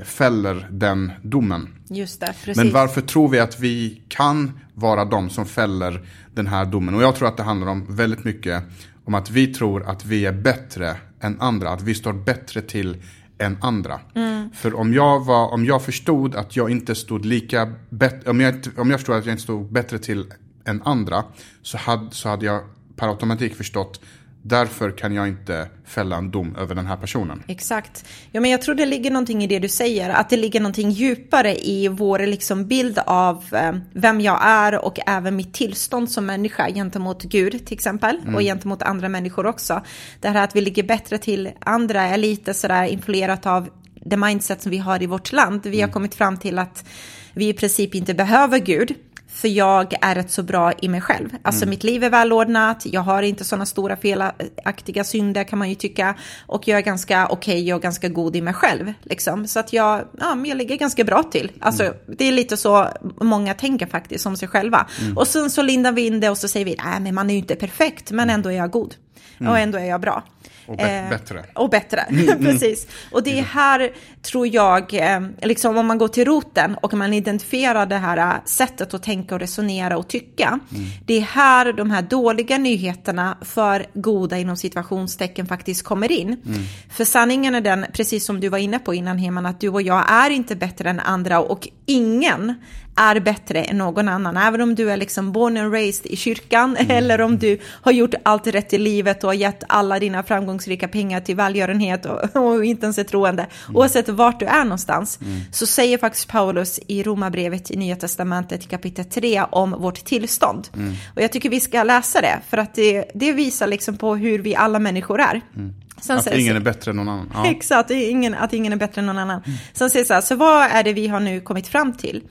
fäller 0.03 0.67
den 0.71 1.11
domen. 1.21 1.67
Just 1.89 2.19
det, 2.19 2.33
precis. 2.45 2.57
Men 2.57 2.71
varför 2.71 3.01
tror 3.01 3.29
vi 3.29 3.39
att 3.39 3.59
vi 3.59 4.01
kan 4.07 4.59
vara 4.73 5.05
de 5.05 5.29
som 5.29 5.45
fäller 5.45 6.01
den 6.33 6.47
här 6.47 6.65
domen? 6.65 6.95
Och 6.95 7.03
jag 7.03 7.15
tror 7.15 7.27
att 7.27 7.37
det 7.37 7.43
handlar 7.43 7.67
om 7.67 7.95
väldigt 7.95 8.23
mycket 8.23 8.63
om 9.05 9.13
att 9.13 9.29
vi 9.29 9.47
tror 9.47 9.89
att 9.89 10.05
vi 10.05 10.25
är 10.25 10.31
bättre 10.31 10.97
än 11.19 11.41
andra. 11.41 11.69
Att 11.69 11.81
vi 11.81 11.95
står 11.95 12.13
bättre 12.13 12.61
till 12.61 12.97
än 13.37 13.57
andra. 13.61 13.99
Mm. 14.15 14.49
För 14.53 14.75
om 14.75 14.93
jag, 14.93 15.25
var, 15.25 15.53
om 15.53 15.65
jag 15.65 15.81
förstod 15.81 16.35
att 16.35 16.55
jag 16.55 16.69
inte 16.69 16.95
stod 16.95 17.25
lika 17.25 17.73
bättre, 17.89 18.29
om 18.29 18.41
jag, 18.41 18.55
om 18.77 18.89
jag 18.91 18.99
förstod 18.99 19.15
att 19.15 19.25
jag 19.25 19.33
inte 19.33 19.43
stod 19.43 19.71
bättre 19.71 19.99
till 19.99 20.25
än 20.65 20.81
andra. 20.85 21.23
Så 21.61 21.77
hade, 21.77 22.11
så 22.11 22.29
hade 22.29 22.45
jag 22.45 22.61
per 22.95 23.07
automatik 23.07 23.55
förstått 23.55 24.01
Därför 24.45 24.91
kan 24.91 25.13
jag 25.13 25.27
inte 25.27 25.67
fälla 25.85 26.15
en 26.15 26.31
dom 26.31 26.55
över 26.55 26.75
den 26.75 26.85
här 26.85 26.97
personen. 26.97 27.43
Exakt. 27.47 28.05
Ja, 28.31 28.41
men 28.41 28.51
jag 28.51 28.61
tror 28.61 28.75
det 28.75 28.85
ligger 28.85 29.11
någonting 29.11 29.43
i 29.43 29.47
det 29.47 29.59
du 29.59 29.69
säger, 29.69 30.09
att 30.09 30.29
det 30.29 30.37
ligger 30.37 30.59
någonting 30.59 30.89
djupare 30.89 31.55
i 31.67 31.87
vår 31.87 32.19
liksom 32.19 32.67
bild 32.67 32.99
av 33.05 33.45
eh, 33.51 33.71
vem 33.93 34.21
jag 34.21 34.39
är 34.41 34.85
och 34.85 34.99
även 35.07 35.35
mitt 35.35 35.53
tillstånd 35.53 36.11
som 36.11 36.25
människa 36.25 36.69
gentemot 36.71 37.23
Gud 37.23 37.65
till 37.65 37.73
exempel 37.73 38.19
mm. 38.23 38.35
och 38.35 38.41
gentemot 38.41 38.81
andra 38.81 39.09
människor 39.09 39.45
också. 39.45 39.81
Det 40.19 40.29
här 40.29 40.43
att 40.43 40.55
vi 40.55 40.61
ligger 40.61 40.83
bättre 40.83 41.17
till 41.17 41.49
andra 41.59 42.01
är 42.01 42.17
lite 42.17 42.53
sådär 42.53 42.85
influerat 42.85 43.45
av 43.45 43.69
det 44.05 44.17
mindset 44.17 44.61
som 44.61 44.71
vi 44.71 44.77
har 44.77 45.03
i 45.03 45.05
vårt 45.05 45.31
land. 45.31 45.61
Vi 45.63 45.77
har 45.77 45.83
mm. 45.83 45.93
kommit 45.93 46.15
fram 46.15 46.37
till 46.37 46.59
att 46.59 46.85
vi 47.33 47.49
i 47.49 47.53
princip 47.53 47.95
inte 47.95 48.13
behöver 48.13 48.59
Gud. 48.59 48.95
För 49.33 49.47
jag 49.47 49.93
är 50.01 50.15
rätt 50.15 50.31
så 50.31 50.43
bra 50.43 50.71
i 50.81 50.89
mig 50.89 51.01
själv. 51.01 51.29
Alltså 51.41 51.63
mm. 51.63 51.69
mitt 51.69 51.83
liv 51.83 52.03
är 52.03 52.09
välordnat, 52.09 52.85
jag 52.85 53.01
har 53.01 53.21
inte 53.21 53.43
sådana 53.43 53.65
stora 53.65 53.95
felaktiga 53.95 55.03
synder 55.03 55.43
kan 55.43 55.59
man 55.59 55.69
ju 55.69 55.75
tycka. 55.75 56.15
Och 56.45 56.67
jag 56.67 56.77
är 56.77 56.81
ganska 56.81 57.27
okej 57.27 57.61
okay 57.61 57.73
och 57.73 57.81
ganska 57.81 58.09
god 58.09 58.35
i 58.35 58.41
mig 58.41 58.53
själv. 58.53 58.93
Liksom. 59.03 59.47
Så 59.47 59.59
att 59.59 59.73
jag, 59.73 60.01
ja, 60.19 60.37
jag 60.45 60.57
ligger 60.57 60.75
ganska 60.75 61.03
bra 61.03 61.23
till. 61.23 61.51
Alltså 61.59 61.83
mm. 61.83 61.95
det 62.07 62.27
är 62.27 62.31
lite 62.31 62.57
så 62.57 62.87
många 63.21 63.53
tänker 63.53 63.85
faktiskt 63.85 64.25
om 64.25 64.37
sig 64.37 64.47
själva. 64.47 64.87
Mm. 65.01 65.17
Och 65.17 65.27
sen 65.27 65.49
så 65.49 65.61
lindar 65.61 65.91
vi 65.91 66.05
in 66.07 66.19
det 66.19 66.29
och 66.29 66.37
så 66.37 66.47
säger 66.47 66.65
vi, 66.65 66.75
nej 66.83 66.99
men 66.99 67.15
man 67.15 67.29
är 67.29 67.33
ju 67.33 67.39
inte 67.39 67.55
perfekt, 67.55 68.11
men 68.11 68.29
ändå 68.29 68.49
är 68.49 68.57
jag 68.57 68.71
god. 68.71 68.95
Och 69.35 69.41
mm. 69.41 69.63
ändå 69.63 69.77
är 69.77 69.85
jag 69.85 70.01
bra. 70.01 70.23
Och 70.65 70.79
eh, 70.79 71.09
bättre. 71.09 71.45
Och 71.53 71.69
bättre, 71.69 72.01
mm, 72.01 72.29
mm. 72.29 72.43
precis. 72.43 72.87
Och 73.11 73.23
det 73.23 73.39
är 73.39 73.43
här, 73.43 73.91
tror 74.21 74.47
jag, 74.47 74.93
eh, 74.93 75.21
liksom 75.41 75.77
om 75.77 75.85
man 75.87 75.97
går 75.97 76.07
till 76.07 76.25
roten 76.25 76.75
och 76.81 76.93
man 76.93 77.13
identifierar 77.13 77.85
det 77.85 77.97
här 77.97 78.17
eh, 78.17 78.43
sättet 78.45 78.93
att 78.93 79.03
tänka 79.03 79.35
och 79.35 79.41
resonera 79.41 79.97
och 79.97 80.07
tycka. 80.07 80.47
Mm. 80.47 80.85
Det 81.05 81.17
är 81.17 81.21
här 81.21 81.73
de 81.73 81.91
här 81.91 82.01
dåliga 82.01 82.57
nyheterna 82.57 83.37
för 83.41 83.85
goda 83.93 84.37
inom 84.37 84.57
situationstecken 84.57 85.45
faktiskt 85.45 85.83
kommer 85.83 86.11
in. 86.11 86.27
Mm. 86.27 86.61
För 86.89 87.05
sanningen 87.05 87.55
är 87.55 87.61
den, 87.61 87.85
precis 87.93 88.25
som 88.25 88.39
du 88.39 88.49
var 88.49 88.57
inne 88.57 88.79
på 88.79 88.93
innan 88.93 89.17
Heman, 89.17 89.45
att 89.45 89.59
du 89.59 89.69
och 89.69 89.81
jag 89.81 90.11
är 90.11 90.29
inte 90.29 90.55
bättre 90.55 90.89
än 90.89 90.99
andra 90.99 91.39
och 91.39 91.67
ingen 91.85 92.55
är 92.95 93.19
bättre 93.19 93.63
än 93.63 93.77
någon 93.77 94.09
annan. 94.09 94.37
Även 94.37 94.61
om 94.61 94.75
du 94.75 94.91
är 94.91 94.97
liksom 94.97 95.31
born 95.31 95.57
and 95.57 95.73
raised 95.73 96.05
i 96.05 96.15
kyrkan 96.15 96.77
mm. 96.77 96.91
eller 96.97 97.21
om 97.21 97.37
du 97.37 97.59
har 97.81 97.91
gjort 97.91 98.13
allt 98.23 98.47
rätt 98.47 98.73
i 98.73 98.77
livet 98.77 99.23
och 99.23 99.29
har 99.29 99.33
gett 99.33 99.63
alla 99.67 99.99
dina 99.99 100.23
framgångsrika 100.53 100.87
pengar 100.87 101.21
till 101.21 101.35
välgörenhet 101.35 102.05
och, 102.05 102.35
och 102.35 102.65
inte 102.65 102.85
ens 102.85 102.97
är 102.97 103.03
troende. 103.03 103.43
Mm. 103.43 103.75
Oavsett 103.77 104.09
vart 104.09 104.39
du 104.39 104.45
är 104.45 104.63
någonstans 104.63 105.19
mm. 105.21 105.41
så 105.51 105.65
säger 105.65 105.97
faktiskt 105.97 106.27
Paulus 106.27 106.79
i 106.87 107.03
Romarbrevet 107.03 107.71
i 107.71 107.77
Nya 107.77 107.95
Testamentet 107.95 108.63
i 108.63 108.67
kapitel 108.67 109.05
3 109.05 109.43
om 109.51 109.71
vårt 109.71 110.05
tillstånd. 110.05 110.69
Mm. 110.73 110.93
Och 111.15 111.21
jag 111.21 111.31
tycker 111.31 111.49
vi 111.49 111.59
ska 111.59 111.83
läsa 111.83 112.21
det 112.21 112.39
för 112.49 112.57
att 112.57 112.75
det, 112.75 113.11
det 113.13 113.33
visar 113.33 113.67
liksom 113.67 113.97
på 113.97 114.15
hur 114.15 114.39
vi 114.39 114.55
alla 114.55 114.79
människor 114.79 115.21
är. 115.21 115.41
Mm. 115.55 115.73
Sen 116.01 116.17
att 116.17 116.33
ingen 116.33 116.55
är 116.55 116.59
bättre 116.59 116.91
än 116.91 116.97
någon 116.97 117.09
annan. 117.09 117.31
Ja. 117.33 117.45
Exakt, 117.51 117.91
ingen, 117.91 118.33
att 118.33 118.53
ingen 118.53 118.73
är 118.73 118.77
bättre 118.77 119.01
än 119.01 119.05
någon 119.05 119.17
annan. 119.17 119.41
Mm. 119.45 119.57
Sen 119.73 119.89
säger 119.89 120.05
så 120.05 120.13
här, 120.13 120.21
så 120.21 120.35
vad 120.35 120.71
är 120.71 120.83
det 120.83 120.93
vi 120.93 121.07
har 121.07 121.19
nu 121.19 121.41
kommit 121.41 121.67
fram 121.67 121.93
till? 121.93 122.23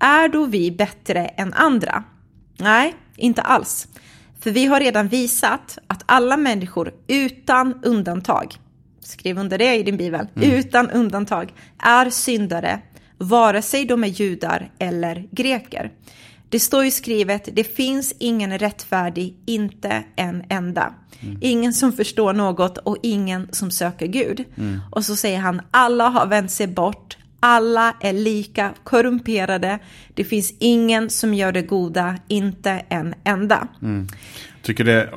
Är 0.00 0.28
då 0.28 0.46
vi 0.46 0.70
bättre 0.70 1.26
än 1.26 1.52
andra? 1.52 2.04
Nej, 2.58 2.94
inte 3.16 3.42
alls. 3.42 3.88
För 4.42 4.50
vi 4.50 4.66
har 4.66 4.80
redan 4.80 5.08
visat 5.08 5.78
att 5.86 6.02
alla 6.06 6.36
människor 6.36 6.92
utan 7.06 7.84
undantag, 7.84 8.54
skriv 9.00 9.38
under 9.38 9.58
det 9.58 9.74
i 9.74 9.82
din 9.82 9.96
bibel, 9.96 10.26
mm. 10.36 10.50
utan 10.50 10.90
undantag 10.90 11.52
är 11.78 12.10
syndare, 12.10 12.80
vare 13.18 13.62
sig 13.62 13.84
de 13.84 14.04
är 14.04 14.08
judar 14.08 14.70
eller 14.78 15.28
greker. 15.30 15.92
Det 16.48 16.60
står 16.60 16.84
ju 16.84 16.90
skrivet, 16.90 17.48
det 17.52 17.64
finns 17.64 18.14
ingen 18.18 18.58
rättfärdig, 18.58 19.36
inte 19.46 20.04
en 20.16 20.44
enda. 20.48 20.94
Mm. 21.20 21.38
Ingen 21.40 21.72
som 21.72 21.92
förstår 21.92 22.32
något 22.32 22.78
och 22.78 22.96
ingen 23.02 23.48
som 23.52 23.70
söker 23.70 24.06
Gud. 24.06 24.44
Mm. 24.56 24.80
Och 24.90 25.04
så 25.04 25.16
säger 25.16 25.38
han, 25.38 25.62
alla 25.70 26.08
har 26.08 26.26
vänt 26.26 26.50
sig 26.50 26.66
bort, 26.66 27.16
alla 27.42 27.94
är 28.00 28.12
lika 28.12 28.74
korrumperade. 28.84 29.78
Det 30.14 30.24
finns 30.24 30.54
ingen 30.58 31.10
som 31.10 31.34
gör 31.34 31.52
det 31.52 31.62
goda, 31.62 32.18
inte 32.28 32.70
en 32.88 33.14
enda. 33.24 33.68
Mm. 33.82 34.08
Tycker 34.62 34.84
det, 34.84 35.10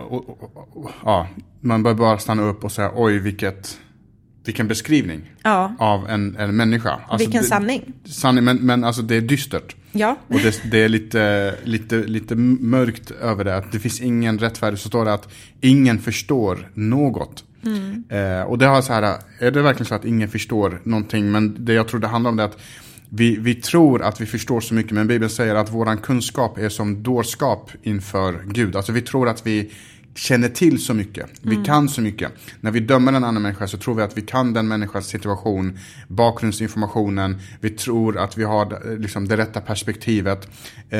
ja, 1.03 1.27
man 1.61 1.83
bör 1.83 1.93
bara 1.93 2.17
stanna 2.17 2.43
upp 2.43 2.63
och 2.63 2.71
säga 2.71 2.91
oj 2.95 3.19
vilket, 3.19 3.77
vilken 4.45 4.67
beskrivning 4.67 5.21
ja. 5.43 5.75
av 5.79 6.09
en, 6.09 6.35
en 6.35 6.55
människa. 6.55 6.99
Alltså, 7.07 7.27
vilken 7.27 7.43
sanning. 7.43 7.93
sanning 8.05 8.43
men, 8.43 8.57
men 8.57 8.83
alltså 8.83 9.01
det 9.01 9.15
är 9.15 9.21
dystert. 9.21 9.75
Ja. 9.91 10.17
Och 10.27 10.39
det, 10.39 10.61
det, 10.71 10.83
är 10.83 10.89
lite, 10.89 11.55
lite, 11.63 11.95
lite 11.95 12.35
mörkt 12.35 13.11
över 13.11 13.43
det. 13.43 13.57
Att 13.57 13.71
det 13.71 13.79
finns 13.79 14.01
ingen 14.01 14.39
rättfärdig. 14.39 14.79
Så 14.79 14.87
står 14.87 15.05
det 15.05 15.13
att 15.13 15.33
ingen 15.61 15.99
förstår 15.99 16.69
något. 16.73 17.43
Mm. 17.65 18.03
Eh, 18.09 18.43
och 18.43 18.57
det 18.57 18.65
har 18.65 18.81
så 18.81 18.93
här, 18.93 19.17
är 19.39 19.51
det 19.51 19.61
verkligen 19.61 19.85
så 19.85 19.95
att 19.95 20.05
ingen 20.05 20.29
förstår 20.29 20.81
någonting? 20.83 21.31
Men 21.31 21.65
det 21.65 21.73
jag 21.73 21.87
tror 21.87 21.99
det 21.99 22.07
handlar 22.07 22.31
om 22.31 22.37
det 22.37 22.43
är 22.43 22.47
att 22.47 22.57
vi, 23.09 23.37
vi 23.39 23.55
tror 23.55 24.03
att 24.03 24.21
vi 24.21 24.25
förstår 24.25 24.61
så 24.61 24.73
mycket, 24.73 24.91
men 24.91 25.07
Bibeln 25.07 25.29
säger 25.29 25.55
att 25.55 25.71
våran 25.71 25.97
kunskap 25.97 26.57
är 26.57 26.69
som 26.69 27.03
dårskap 27.03 27.71
inför 27.83 28.43
Gud. 28.45 28.75
Alltså 28.75 28.91
vi 28.91 29.01
tror 29.01 29.29
att 29.29 29.47
vi 29.47 29.71
känner 30.15 30.49
till 30.49 30.83
så 30.83 30.93
mycket, 30.93 31.25
vi 31.41 31.53
mm. 31.53 31.65
kan 31.65 31.89
så 31.89 32.01
mycket. 32.01 32.31
När 32.61 32.71
vi 32.71 32.79
dömer 32.79 33.13
en 33.13 33.23
annan 33.23 33.41
människa 33.41 33.67
så 33.67 33.77
tror 33.77 33.95
vi 33.95 34.01
att 34.01 34.17
vi 34.17 34.21
kan 34.21 34.53
den 34.53 34.67
människans 34.67 35.07
situation, 35.07 35.77
bakgrundsinformationen, 36.07 37.37
vi 37.61 37.69
tror 37.69 38.17
att 38.17 38.37
vi 38.37 38.43
har 38.43 38.91
eh, 38.91 38.97
liksom, 38.97 39.27
det 39.27 39.37
rätta 39.37 39.61
perspektivet. 39.61 40.47
Eh, 40.89 40.99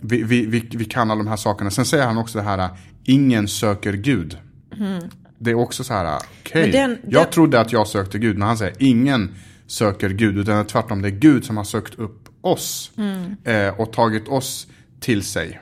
vi, 0.00 0.22
vi, 0.22 0.46
vi, 0.46 0.68
vi, 0.70 0.84
kan 0.84 1.10
alla 1.10 1.22
de 1.22 1.28
här 1.28 1.36
sakerna. 1.36 1.70
Sen 1.70 1.84
säger 1.84 2.06
han 2.06 2.18
också 2.18 2.38
det 2.38 2.44
här, 2.44 2.68
ingen 3.04 3.48
söker 3.48 3.92
Gud. 3.92 4.38
Mm 4.78 5.02
det 5.38 5.50
är 5.50 5.54
också 5.54 5.84
så 5.84 5.94
här, 5.94 6.18
okej, 6.40 6.68
okay, 6.68 6.96
jag 7.08 7.32
trodde 7.32 7.60
att 7.60 7.72
jag 7.72 7.86
sökte 7.86 8.18
Gud, 8.18 8.38
men 8.38 8.48
han 8.48 8.58
säger 8.58 8.74
ingen 8.78 9.34
söker 9.66 10.08
Gud, 10.08 10.38
utan 10.38 10.66
tvärtom 10.66 11.02
det 11.02 11.08
är 11.08 11.10
Gud 11.10 11.44
som 11.44 11.56
har 11.56 11.64
sökt 11.64 11.98
upp 11.98 12.28
oss 12.40 12.92
mm. 12.96 13.36
eh, 13.44 13.80
och 13.80 13.92
tagit 13.92 14.28
oss 14.28 14.66
till 15.00 15.22
sig. 15.22 15.60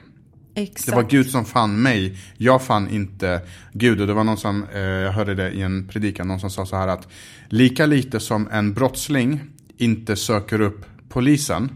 Exakt. 0.54 0.86
Det 0.86 0.94
var 0.94 1.02
Gud 1.02 1.30
som 1.30 1.44
fann 1.44 1.82
mig, 1.82 2.18
jag 2.36 2.62
fann 2.62 2.90
inte 2.90 3.40
Gud. 3.72 4.00
Och 4.00 4.06
det 4.06 4.12
var 4.12 4.24
någon 4.24 4.36
som, 4.36 4.66
eh, 4.74 4.80
jag 4.80 5.12
hörde 5.12 5.34
det 5.34 5.50
i 5.50 5.62
en 5.62 5.88
predikan, 5.88 6.28
någon 6.28 6.40
som 6.40 6.50
sa 6.50 6.66
så 6.66 6.76
här 6.76 6.88
att 6.88 7.08
lika 7.48 7.86
lite 7.86 8.20
som 8.20 8.48
en 8.52 8.74
brottsling 8.74 9.40
inte 9.76 10.16
söker 10.16 10.60
upp 10.60 10.84
polisen, 11.08 11.70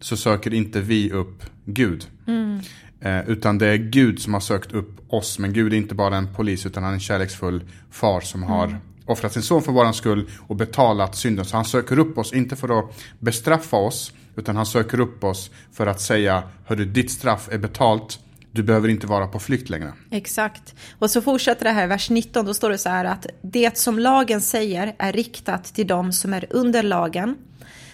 så 0.00 0.16
söker 0.16 0.54
inte 0.54 0.80
vi 0.80 1.10
upp 1.10 1.44
Gud. 1.64 2.06
Mm. 2.26 2.60
Eh, 3.02 3.28
utan 3.28 3.58
det 3.58 3.66
är 3.66 3.76
Gud 3.76 4.22
som 4.22 4.34
har 4.34 4.40
sökt 4.40 4.72
upp 4.72 5.12
oss. 5.12 5.38
Men 5.38 5.52
Gud 5.52 5.72
är 5.72 5.76
inte 5.76 5.94
bara 5.94 6.16
en 6.16 6.34
polis 6.34 6.66
utan 6.66 6.82
han 6.82 6.92
är 6.92 6.94
en 6.94 7.00
kärleksfull 7.00 7.64
far 7.90 8.20
som 8.20 8.42
har 8.42 8.64
mm. 8.64 8.78
offrat 9.06 9.32
sin 9.32 9.42
son 9.42 9.62
för 9.62 9.72
våran 9.72 9.94
skull 9.94 10.30
och 10.46 10.56
betalat 10.56 11.16
synden. 11.16 11.44
Så 11.44 11.56
han 11.56 11.64
söker 11.64 11.98
upp 11.98 12.18
oss, 12.18 12.32
inte 12.32 12.56
för 12.56 12.78
att 12.78 13.02
bestraffa 13.18 13.76
oss, 13.76 14.12
utan 14.36 14.56
han 14.56 14.66
söker 14.66 15.00
upp 15.00 15.24
oss 15.24 15.50
för 15.72 15.86
att 15.86 16.00
säga, 16.00 16.42
hörru 16.64 16.84
ditt 16.84 17.10
straff 17.10 17.48
är 17.52 17.58
betalt, 17.58 18.18
du 18.50 18.62
behöver 18.62 18.88
inte 18.88 19.06
vara 19.06 19.26
på 19.26 19.38
flykt 19.38 19.70
längre. 19.70 19.92
Exakt. 20.10 20.74
Och 20.98 21.10
så 21.10 21.22
fortsätter 21.22 21.64
det 21.64 21.70
här 21.70 21.84
i 21.84 21.86
vers 21.86 22.10
19, 22.10 22.46
då 22.46 22.54
står 22.54 22.70
det 22.70 22.78
så 22.78 22.88
här 22.88 23.04
att 23.04 23.26
det 23.42 23.78
som 23.78 23.98
lagen 23.98 24.40
säger 24.40 24.94
är 24.98 25.12
riktat 25.12 25.64
till 25.64 25.86
dem 25.86 26.12
som 26.12 26.32
är 26.34 26.46
under 26.50 26.82
lagen 26.82 27.36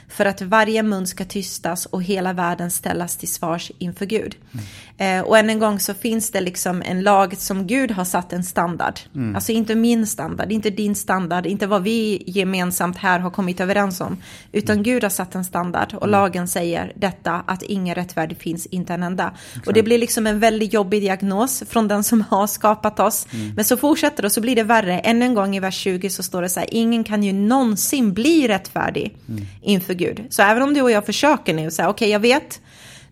för 0.09 0.25
att 0.25 0.43
varje 0.43 0.83
mun 0.83 1.07
ska 1.07 1.25
tystas 1.25 1.87
och 1.87 2.03
hela 2.03 2.33
världen 2.33 2.71
ställas 2.71 3.17
till 3.17 3.29
svars 3.29 3.73
inför 3.79 4.07
Gud. 4.07 4.37
Mm. 4.53 4.65
Eh, 5.01 5.25
och 5.25 5.39
än 5.39 5.51
en 5.51 5.59
gång 5.59 5.81
så 5.81 5.95
finns 5.95 6.31
det 6.31 6.41
liksom 6.41 6.83
en 6.83 7.03
lag 7.03 7.37
som 7.37 7.67
Gud 7.67 7.91
har 7.91 8.05
satt 8.05 8.33
en 8.33 8.45
standard. 8.45 9.01
Mm. 9.15 9.35
Alltså 9.35 9.53
inte 9.53 9.75
min 9.75 10.07
standard, 10.07 10.53
inte 10.53 10.71
din 10.71 10.95
standard, 10.95 11.47
inte 11.47 11.67
vad 11.67 11.83
vi 11.83 12.23
gemensamt 12.27 12.97
här 12.97 13.19
har 13.19 13.31
kommit 13.31 13.61
överens 13.61 14.01
om. 14.01 14.17
Utan 14.53 14.73
mm. 14.73 14.83
Gud 14.83 15.03
har 15.03 15.11
satt 15.11 15.35
en 15.35 15.45
standard 15.45 15.95
och 15.95 16.03
mm. 16.03 16.11
lagen 16.11 16.49
säger 16.49 16.93
detta 16.97 17.43
att 17.47 17.63
ingen 17.63 17.95
rättfärdig 17.95 18.39
finns, 18.39 18.67
inte 18.67 18.95
en 18.95 19.03
enda. 19.03 19.33
Exakt. 19.49 19.67
Och 19.67 19.73
det 19.73 19.83
blir 19.83 19.99
liksom 19.99 20.27
en 20.27 20.41
väldigt 20.41 20.73
jobbig 20.73 21.03
diagnos 21.03 21.63
från 21.69 21.89
den 21.89 22.05
som 22.05 22.21
har 22.21 22.47
skapat 22.47 23.01
oss. 23.01 23.27
Mm. 23.31 23.53
Men 23.55 23.65
så 23.65 23.77
fortsätter 23.77 24.23
det 24.23 24.27
och 24.27 24.33
så 24.33 24.41
blir 24.41 24.57
det 24.57 24.63
värre. 24.63 24.99
Än 24.99 25.23
en 25.23 25.35
gång 25.35 25.57
i 25.57 25.61
vers 25.61 25.75
20 25.75 26.11
så 26.11 26.23
står 26.23 26.43
det 26.43 26.49
så 26.49 26.61
här, 26.61 26.69
ingen 26.73 27.05
kan 27.05 27.23
ju 27.23 27.33
någonsin 27.33 28.13
bli 28.13 28.49
rättfärdig 28.49 29.17
mm. 29.29 29.47
inför 29.63 29.95
Gud. 29.99 30.27
Så 30.31 30.43
även 30.43 30.63
om 30.63 30.75
du 30.75 30.83
och 30.83 30.91
jag 30.91 31.07
försöker 31.07 31.55
nu, 31.55 31.71
så 31.71 31.83
okej 31.83 31.91
okay, 31.91 32.09
jag 32.09 32.21
vet, 32.21 32.61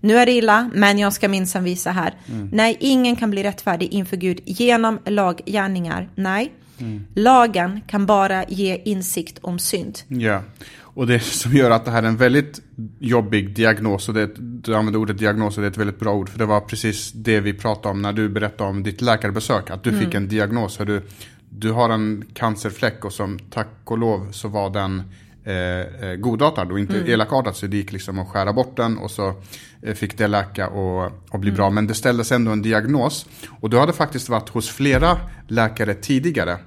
nu 0.00 0.16
är 0.16 0.26
det 0.26 0.33
illa, 0.33 0.71
men 0.75 0.99
jag 0.99 1.12
ska 1.12 1.28
minsann 1.28 1.64
visa 1.64 1.90
här. 1.90 2.14
Mm. 2.28 2.49
Nej, 2.52 2.76
ingen 2.81 3.16
kan 3.16 3.31
bli 3.31 3.43
rättfärdig 3.43 3.93
inför 3.93 4.16
Gud 4.16 4.40
genom 4.45 4.99
laggärningar. 5.05 6.09
Nej, 6.14 6.52
mm. 6.78 7.07
lagen 7.14 7.81
kan 7.87 8.07
bara 8.07 8.45
ge 8.45 8.83
insikt 8.85 9.38
om 9.43 9.59
synd. 9.59 9.99
Ja, 10.09 10.43
och 10.97 11.07
det 11.07 11.21
som 11.21 11.52
gör 11.52 11.71
att 11.71 11.85
det 11.85 11.90
här 11.90 12.02
är 12.02 12.07
en 12.07 12.16
väldigt 12.16 12.61
jobbig 12.99 13.55
diagnos, 13.55 14.09
och 14.09 14.14
det, 14.14 14.31
du 14.37 14.75
använder 14.75 15.00
ordet 15.00 15.19
diagnos 15.19 15.57
och 15.57 15.62
det 15.62 15.66
är 15.66 15.71
ett 15.71 15.76
väldigt 15.76 15.99
bra 15.99 16.14
ord, 16.14 16.28
för 16.28 16.38
det 16.38 16.47
var 16.47 16.61
precis 16.61 17.12
det 17.12 17.40
vi 17.40 17.55
pratade 17.55 17.88
om 17.88 18.02
när 18.02 18.12
du 18.12 18.28
berättade 18.28 18.71
om 18.71 18.83
ditt 18.83 19.00
läkarbesök, 19.00 19.71
att 19.71 19.83
du 19.83 19.90
mm. 19.90 20.05
fick 20.05 20.14
en 20.14 20.28
diagnos. 20.28 20.78
Du, 20.78 21.02
du 21.50 21.73
har 21.73 21.90
en 21.90 22.25
cancerfläck 22.35 23.05
och 23.05 23.12
som 23.12 23.38
tack 23.38 23.69
och 23.85 23.99
lov 23.99 24.33
så 24.33 24.49
var 24.49 24.71
den 24.71 25.02
eh, 25.47 26.15
godartad 26.15 26.73
och 26.73 26.79
inte 26.79 26.97
mm. 26.97 27.11
elakartad. 27.11 27.57
Så 27.57 27.67
det 27.67 27.76
gick 27.76 27.93
liksom 27.93 28.19
att 28.19 28.29
skära 28.29 28.53
bort 28.53 28.76
den 28.76 28.99
och 28.99 29.11
så 29.11 29.35
eh, 29.83 29.95
fick 29.95 30.19
det 30.19 30.26
läka 30.26 30.69
och, 30.69 31.12
och 31.31 31.41
bli 31.41 31.50
mm. 31.50 31.57
bra. 31.57 31.71
Men 31.71 31.87
det 31.87 31.95
ställdes 31.95 32.33
ändå 32.33 32.50
en 32.50 32.62
diagnos. 32.62 33.26
Och 33.61 33.71
du 33.71 33.79
hade 33.79 33.93
faktiskt 33.93 34.29
varit 34.29 34.49
hos 34.49 34.69
flera 34.69 35.19
läkare 35.49 35.95
tidigare. 35.95 36.59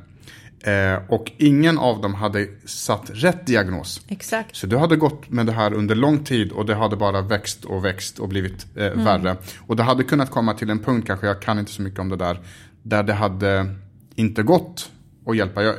Eh, 0.62 1.00
och 1.08 1.32
ingen 1.38 1.78
av 1.78 2.02
dem 2.02 2.14
hade 2.14 2.48
satt 2.66 3.12
rätt 3.14 3.46
diagnos. 3.46 4.02
Exakt. 4.08 4.56
Så 4.56 4.68
du 4.68 4.78
hade 4.78 4.96
gått 4.96 5.30
med 5.30 5.46
det 5.46 5.52
här 5.52 5.74
under 5.74 5.96
lång 5.96 6.24
tid 6.24 6.52
och 6.52 6.66
det 6.66 6.76
hade 6.76 6.96
bara 6.96 7.22
växt 7.22 7.66
och 7.66 7.86
växt 7.86 8.20
och 8.20 8.30
blivit 8.30 8.66
eh, 8.76 8.86
mm. 8.86 9.06
värre. 9.06 9.38
Och 9.68 9.76
det 9.76 9.84
hade 9.84 10.04
kunnat 10.04 10.32
komma 10.32 10.54
till 10.54 10.70
en 10.70 10.80
punkt, 10.80 11.08
kanske 11.08 11.28
jag 11.28 11.42
kan 11.42 11.60
inte 11.60 11.72
så 11.72 11.82
mycket 11.82 12.00
om 12.00 12.10
det 12.10 12.16
där, 12.16 12.40
där 12.84 13.04
det 13.04 13.14
hade 13.14 13.76
inte 14.16 14.44
gått 14.44 14.90
att 15.30 15.38
hjälpa. 15.38 15.64
Jag, 15.64 15.76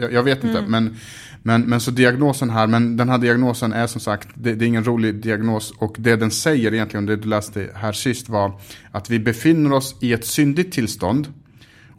jag, 0.00 0.12
jag 0.12 0.22
vet 0.22 0.44
inte, 0.44 0.58
mm. 0.58 0.70
men, 0.70 0.96
men, 1.42 1.62
men 1.62 1.80
så 1.80 1.90
diagnosen 1.90 2.50
här, 2.50 2.66
men 2.66 2.96
den 2.96 3.08
här 3.08 3.18
diagnosen 3.18 3.72
är 3.72 3.86
som 3.86 4.00
sagt, 4.00 4.28
det, 4.34 4.54
det, 4.54 4.64
är 4.64 4.66
ingen 4.66 4.84
rolig 4.84 5.14
diagnos 5.14 5.74
och 5.78 5.96
det 5.98 6.16
den 6.16 6.30
säger 6.30 6.74
egentligen, 6.74 7.06
det 7.06 7.16
du 7.16 7.28
läste 7.28 7.68
här 7.74 7.92
sist 7.92 8.28
var 8.28 8.60
att 8.92 9.10
vi 9.10 9.18
befinner 9.18 9.72
oss 9.72 9.96
i 10.00 10.12
ett 10.12 10.26
syndigt 10.26 10.72
tillstånd 10.72 11.32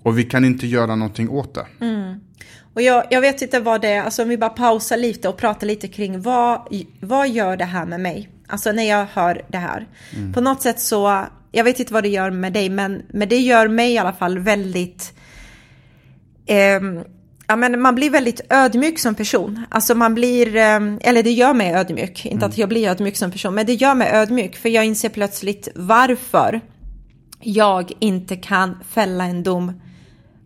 och 0.04 0.20
vi 0.20 0.24
kan 0.24 0.46
inte 0.46 0.68
göra 0.68 0.96
någonting 0.96 1.30
åt 1.30 1.54
det. 1.56 1.66
Mm. 1.86 2.20
Och 2.78 2.82
jag, 2.82 3.06
jag, 3.10 3.22
vet 3.22 3.42
inte 3.42 3.60
vad 3.60 3.82
det 3.82 3.88
är, 3.88 4.04
alltså 4.04 4.24
om 4.24 4.30
vi 4.30 4.38
bara 4.38 4.50
pausar 4.50 4.98
lite 4.98 5.30
och 5.30 5.38
pratar 5.38 5.68
lite 5.68 5.88
kring 5.88 6.22
vad, 6.22 6.68
vad 7.00 7.30
gör 7.30 7.58
det 7.58 7.66
här 7.66 7.86
med 7.86 8.00
mig? 8.00 8.30
Alltså 8.48 8.72
när 8.72 8.84
jag 8.84 9.08
hör 9.14 9.42
det 9.48 9.58
här. 9.58 9.88
Mm. 10.16 10.34
På 10.34 10.42
något 10.42 10.62
sätt 10.62 10.80
så, 10.80 11.26
jag 11.52 11.64
vet 11.64 11.80
inte 11.80 11.94
vad 11.94 12.04
det 12.04 12.10
gör 12.10 12.32
med 12.32 12.54
dig, 12.54 12.70
men, 12.70 13.02
men 13.10 13.30
det 13.30 13.38
gör 13.38 13.68
mig 13.68 13.94
i 13.94 13.98
alla 13.98 14.14
fall 14.14 14.40
väldigt 14.40 15.14
eh, 16.48 17.04
Ja, 17.50 17.56
men 17.56 17.82
man 17.82 17.96
blir 17.96 18.10
väldigt 18.10 18.42
ödmjuk 18.50 19.00
som 19.00 19.16
person. 19.16 19.66
Alltså 19.70 19.96
man 19.96 20.16
blir, 20.16 20.56
ehm, 20.56 21.00
eller 21.02 21.24
det 21.24 21.32
gör 21.32 21.54
mig 21.54 21.74
ödmjuk. 21.74 22.26
Inte 22.26 22.36
mm. 22.36 22.50
att 22.50 22.58
jag 22.58 22.70
blir 22.70 22.90
ödmjuk 22.90 23.16
som 23.16 23.32
person, 23.32 23.56
men 23.56 23.66
det 23.66 23.74
gör 23.74 23.96
mig 23.96 24.10
ödmjuk. 24.14 24.56
För 24.56 24.70
jag 24.70 24.86
inser 24.86 25.10
plötsligt 25.10 25.68
varför 25.76 26.62
jag 27.40 27.92
inte 28.00 28.36
kan 28.36 28.78
fälla 28.90 29.24
en 29.24 29.44
dom 29.44 29.82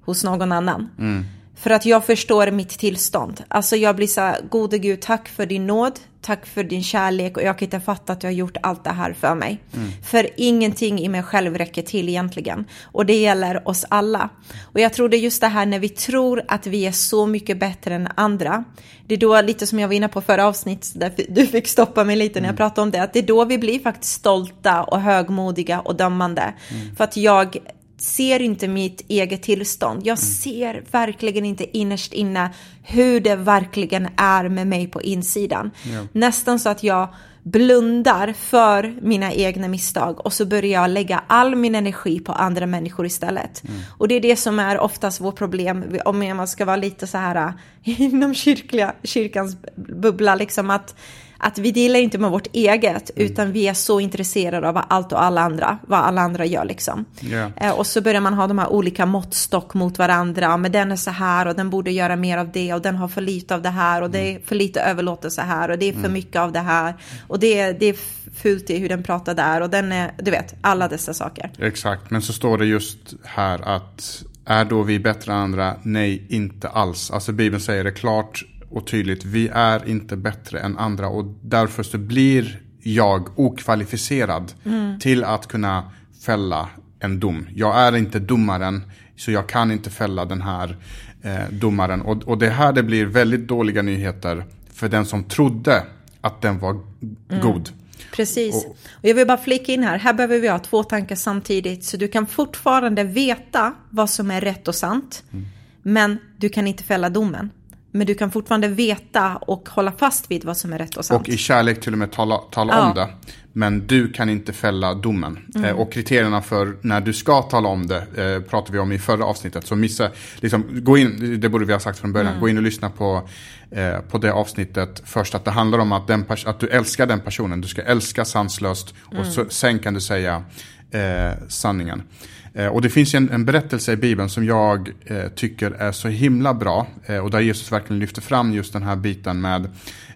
hos 0.05 0.23
någon 0.23 0.51
annan. 0.51 0.89
Mm. 0.99 1.25
För 1.61 1.69
att 1.69 1.85
jag 1.85 2.05
förstår 2.05 2.51
mitt 2.51 2.69
tillstånd. 2.69 3.43
Alltså 3.47 3.75
jag 3.75 3.95
blir 3.95 4.07
så 4.07 4.21
här, 4.21 4.41
gode 4.49 4.77
gud, 4.77 5.01
tack 5.01 5.27
för 5.27 5.45
din 5.45 5.67
nåd, 5.67 5.99
tack 6.21 6.45
för 6.45 6.63
din 6.63 6.83
kärlek 6.83 7.37
och 7.37 7.43
jag 7.43 7.57
kan 7.57 7.65
inte 7.65 7.79
fatta 7.79 8.13
att 8.13 8.21
du 8.21 8.27
har 8.27 8.31
gjort 8.31 8.57
allt 8.63 8.83
det 8.83 8.89
här 8.89 9.13
för 9.13 9.35
mig. 9.35 9.63
Mm. 9.73 9.89
För 10.03 10.29
ingenting 10.37 10.99
i 10.99 11.09
mig 11.09 11.23
själv 11.23 11.57
räcker 11.57 11.81
till 11.81 12.09
egentligen. 12.09 12.65
Och 12.83 13.05
det 13.05 13.15
gäller 13.15 13.67
oss 13.67 13.85
alla. 13.89 14.29
Och 14.73 14.79
jag 14.79 14.93
tror 14.93 15.09
det 15.09 15.17
är 15.17 15.19
just 15.19 15.41
det 15.41 15.47
här 15.47 15.65
när 15.65 15.79
vi 15.79 15.89
tror 15.89 16.43
att 16.47 16.67
vi 16.67 16.85
är 16.85 16.91
så 16.91 17.25
mycket 17.25 17.59
bättre 17.59 17.95
än 17.95 18.07
andra. 18.15 18.63
Det 19.07 19.13
är 19.13 19.19
då, 19.19 19.41
lite 19.41 19.67
som 19.67 19.79
jag 19.79 19.87
var 19.87 19.95
inne 19.95 20.07
på 20.07 20.21
förra 20.21 20.47
avsnittet, 20.47 20.91
där 20.95 21.11
du 21.29 21.47
fick 21.47 21.67
stoppa 21.67 22.03
mig 22.03 22.15
lite 22.15 22.39
när 22.39 22.47
jag 22.47 22.53
mm. 22.53 22.57
pratade 22.57 22.81
om 22.81 22.91
det, 22.91 23.03
att 23.03 23.13
det 23.13 23.19
är 23.19 23.23
då 23.23 23.45
vi 23.45 23.57
blir 23.57 23.79
faktiskt 23.79 24.13
stolta 24.13 24.83
och 24.83 25.01
högmodiga 25.01 25.79
och 25.79 25.95
dömande. 25.95 26.53
Mm. 26.69 26.95
För 26.95 27.03
att 27.03 27.17
jag 27.17 27.57
ser 28.01 28.41
inte 28.41 28.67
mitt 28.67 29.05
eget 29.07 29.43
tillstånd. 29.43 30.01
Jag 30.05 30.17
mm. 30.17 30.17
ser 30.17 30.83
verkligen 30.91 31.45
inte 31.45 31.77
innerst 31.77 32.13
inne 32.13 32.53
hur 32.83 33.19
det 33.19 33.35
verkligen 33.35 34.07
är 34.17 34.49
med 34.49 34.67
mig 34.67 34.87
på 34.87 35.01
insidan. 35.01 35.71
Ja. 35.83 36.07
Nästan 36.11 36.59
så 36.59 36.69
att 36.69 36.83
jag 36.83 37.07
blundar 37.43 38.33
för 38.33 38.95
mina 39.01 39.33
egna 39.33 39.67
misstag 39.67 40.25
och 40.25 40.33
så 40.33 40.45
börjar 40.45 40.81
jag 40.81 40.89
lägga 40.89 41.23
all 41.27 41.55
min 41.55 41.75
energi 41.75 42.19
på 42.19 42.31
andra 42.31 42.65
människor 42.65 43.05
istället. 43.05 43.63
Mm. 43.63 43.81
Och 43.97 44.07
det 44.07 44.15
är 44.15 44.21
det 44.21 44.35
som 44.35 44.59
är 44.59 44.79
oftast 44.79 45.21
vårt 45.21 45.37
problem, 45.37 45.99
om 46.05 46.37
man 46.37 46.47
ska 46.47 46.65
vara 46.65 46.75
lite 46.75 47.07
så 47.07 47.17
här 47.17 47.53
inom 47.83 48.33
kyrkliga, 48.33 48.93
kyrkans 49.03 49.57
bubbla, 49.75 50.35
liksom 50.35 50.69
att 50.69 50.95
att 51.43 51.57
vi 51.57 51.71
delar 51.71 51.99
inte 51.99 52.17
med 52.17 52.31
vårt 52.31 52.47
eget, 52.53 53.11
mm. 53.15 53.31
utan 53.31 53.51
vi 53.51 53.67
är 53.67 53.73
så 53.73 53.99
intresserade 53.99 54.69
av 54.69 54.81
allt 54.87 55.11
och 55.11 55.23
alla 55.23 55.41
andra, 55.41 55.77
vad 55.87 55.99
alla 55.99 56.21
andra 56.21 56.45
gör 56.45 56.65
liksom. 56.65 57.05
Yeah. 57.21 57.79
och 57.79 57.87
så 57.87 58.01
börjar 58.01 58.21
man 58.21 58.33
ha 58.33 58.47
de 58.47 58.59
här 58.59 58.71
olika 58.71 59.05
måttstock 59.05 59.73
mot 59.73 59.97
varandra, 59.97 60.57
men 60.57 60.71
den 60.71 60.91
är 60.91 60.95
så 60.95 61.11
här 61.11 61.45
och 61.45 61.55
den 61.55 61.69
borde 61.69 61.91
göra 61.91 62.15
mer 62.15 62.37
av 62.37 62.51
det 62.51 62.73
och 62.73 62.81
den 62.81 62.95
har 62.95 63.07
för 63.07 63.21
lite 63.21 63.55
av 63.55 63.61
det 63.61 63.69
här 63.69 64.01
och 64.01 64.09
det 64.09 64.19
är 64.19 64.31
mm. 64.31 64.41
för 64.45 64.55
lite 64.55 64.81
överlåtelse 64.81 65.41
här 65.41 65.71
och 65.71 65.77
det 65.77 65.85
är 65.85 65.93
för 65.93 65.99
mm. 65.99 66.13
mycket 66.13 66.41
av 66.41 66.51
det 66.51 66.59
här 66.59 66.95
och 67.27 67.39
det, 67.39 67.71
det 67.71 67.85
är 67.85 67.95
fult 68.35 68.69
i 68.69 68.77
hur 68.77 68.89
den 68.89 69.03
pratar 69.03 69.33
där 69.33 69.61
och 69.61 69.69
den 69.69 69.91
är, 69.91 70.11
du 70.17 70.31
vet, 70.31 70.55
alla 70.61 70.87
dessa 70.87 71.13
saker. 71.13 71.51
Exakt, 71.59 72.11
men 72.11 72.21
så 72.21 72.33
står 72.33 72.57
det 72.57 72.65
just 72.65 73.13
här 73.23 73.75
att 73.75 74.23
är 74.45 74.65
då 74.65 74.83
vi 74.83 74.99
bättre 74.99 75.33
än 75.33 75.39
andra? 75.39 75.75
Nej, 75.83 76.25
inte 76.29 76.69
alls. 76.69 77.11
Alltså 77.11 77.31
Bibeln 77.31 77.61
säger 77.61 77.83
det 77.83 77.91
klart 77.91 78.43
och 78.71 78.87
tydligt. 78.87 79.25
Vi 79.25 79.49
är 79.53 79.89
inte 79.89 80.17
bättre 80.17 80.59
än 80.59 80.77
andra 80.77 81.07
och 81.07 81.25
därför 81.41 81.83
så 81.83 81.97
blir 81.97 82.61
jag 82.79 83.39
okvalificerad 83.39 84.53
mm. 84.65 84.99
till 84.99 85.23
att 85.23 85.47
kunna 85.47 85.91
fälla 86.25 86.69
en 86.99 87.19
dom. 87.19 87.47
Jag 87.55 87.79
är 87.79 87.97
inte 87.97 88.19
domaren 88.19 88.81
så 89.15 89.31
jag 89.31 89.49
kan 89.49 89.71
inte 89.71 89.89
fälla 89.89 90.25
den 90.25 90.41
här 90.41 90.77
eh, 91.21 91.49
domaren. 91.51 92.01
Och, 92.01 92.23
och 92.23 92.37
det 92.37 92.49
här 92.49 92.73
det 92.73 92.83
blir 92.83 93.05
väldigt 93.05 93.47
dåliga 93.47 93.81
nyheter 93.81 94.45
för 94.73 94.89
den 94.89 95.05
som 95.05 95.23
trodde 95.23 95.83
att 96.21 96.41
den 96.41 96.59
var 96.59 96.71
mm. 96.71 97.41
god. 97.41 97.69
Precis. 98.11 98.65
Och, 98.65 98.77
jag 99.01 99.15
vill 99.15 99.27
bara 99.27 99.37
flika 99.37 99.71
in 99.71 99.83
här, 99.83 99.97
här 99.97 100.13
behöver 100.13 100.39
vi 100.39 100.47
ha 100.47 100.59
två 100.59 100.83
tankar 100.83 101.15
samtidigt. 101.15 101.83
Så 101.83 101.97
du 101.97 102.07
kan 102.07 102.27
fortfarande 102.27 103.03
veta 103.03 103.73
vad 103.89 104.09
som 104.09 104.31
är 104.31 104.41
rätt 104.41 104.67
och 104.67 104.75
sant. 104.75 105.23
Mm. 105.31 105.45
Men 105.81 106.17
du 106.37 106.49
kan 106.49 106.67
inte 106.67 106.83
fälla 106.83 107.09
domen. 107.09 107.49
Men 107.91 108.07
du 108.07 108.15
kan 108.15 108.31
fortfarande 108.31 108.67
veta 108.67 109.35
och 109.35 109.69
hålla 109.69 109.91
fast 109.91 110.31
vid 110.31 110.45
vad 110.45 110.57
som 110.57 110.73
är 110.73 110.77
rätt 110.77 110.97
och 110.97 111.05
sant. 111.05 111.21
Och 111.21 111.29
i 111.29 111.37
kärlek 111.37 111.81
till 111.81 111.93
och 111.93 111.99
med 111.99 112.11
tala, 112.11 112.37
tala 112.37 112.73
ja. 112.73 112.89
om 112.89 112.95
det. 112.95 113.09
Men 113.53 113.87
du 113.87 114.11
kan 114.11 114.29
inte 114.29 114.53
fälla 114.53 114.93
domen. 114.93 115.39
Mm. 115.55 115.69
Eh, 115.69 115.75
och 115.75 115.93
kriterierna 115.93 116.41
för 116.41 116.77
när 116.81 117.01
du 117.01 117.13
ska 117.13 117.41
tala 117.41 117.69
om 117.69 117.87
det 117.87 117.97
eh, 117.97 118.49
pratade 118.49 118.73
vi 118.73 118.79
om 118.79 118.91
i 118.91 118.99
förra 118.99 119.25
avsnittet. 119.25 119.67
Så 119.67 119.75
missa, 119.75 120.09
liksom, 120.35 120.83
gå 120.83 120.97
in, 120.97 121.39
det 121.41 121.49
borde 121.49 121.65
vi 121.65 121.73
ha 121.73 121.79
sagt 121.79 121.99
från 121.99 122.13
början, 122.13 122.27
mm. 122.27 122.41
gå 122.41 122.49
in 122.49 122.57
och 122.57 122.63
lyssna 122.63 122.89
på, 122.89 123.29
eh, 123.71 123.99
på 123.99 124.17
det 124.17 124.33
avsnittet 124.33 125.01
först. 125.05 125.35
Att 125.35 125.45
det 125.45 125.51
handlar 125.51 125.79
om 125.79 125.91
att, 125.91 126.07
den 126.07 126.25
att 126.45 126.59
du 126.59 126.67
älskar 126.67 127.05
den 127.05 127.19
personen, 127.19 127.61
du 127.61 127.67
ska 127.67 127.81
älska 127.81 128.25
sanslöst. 128.25 128.93
Mm. 129.11 129.21
Och 129.21 129.27
så, 129.27 129.45
sen 129.49 129.79
kan 129.79 129.93
du 129.93 130.01
säga 130.01 130.43
eh, 130.91 131.47
sanningen. 131.47 132.03
Eh, 132.53 132.67
och 132.67 132.81
det 132.81 132.89
finns 132.89 133.13
en, 133.13 133.29
en, 133.29 133.45
berättelse 133.45 133.91
i 133.91 133.95
Bibeln 133.95 134.29
som 134.29 134.45
jag 134.45 134.91
eh, 135.05 135.27
tycker 135.27 135.71
är 135.71 135.91
så 135.91 136.07
himla 136.07 136.53
bra. 136.53 136.87
Eh, 137.05 137.17
och 137.17 137.31
där 137.31 137.39
Jesus 137.39 137.71
verkligen 137.71 137.99
lyfter 137.99 138.21
fram 138.21 138.53
just 138.53 138.73
den 138.73 138.83
här 138.83 138.95
biten 138.95 139.41
med 139.41 139.65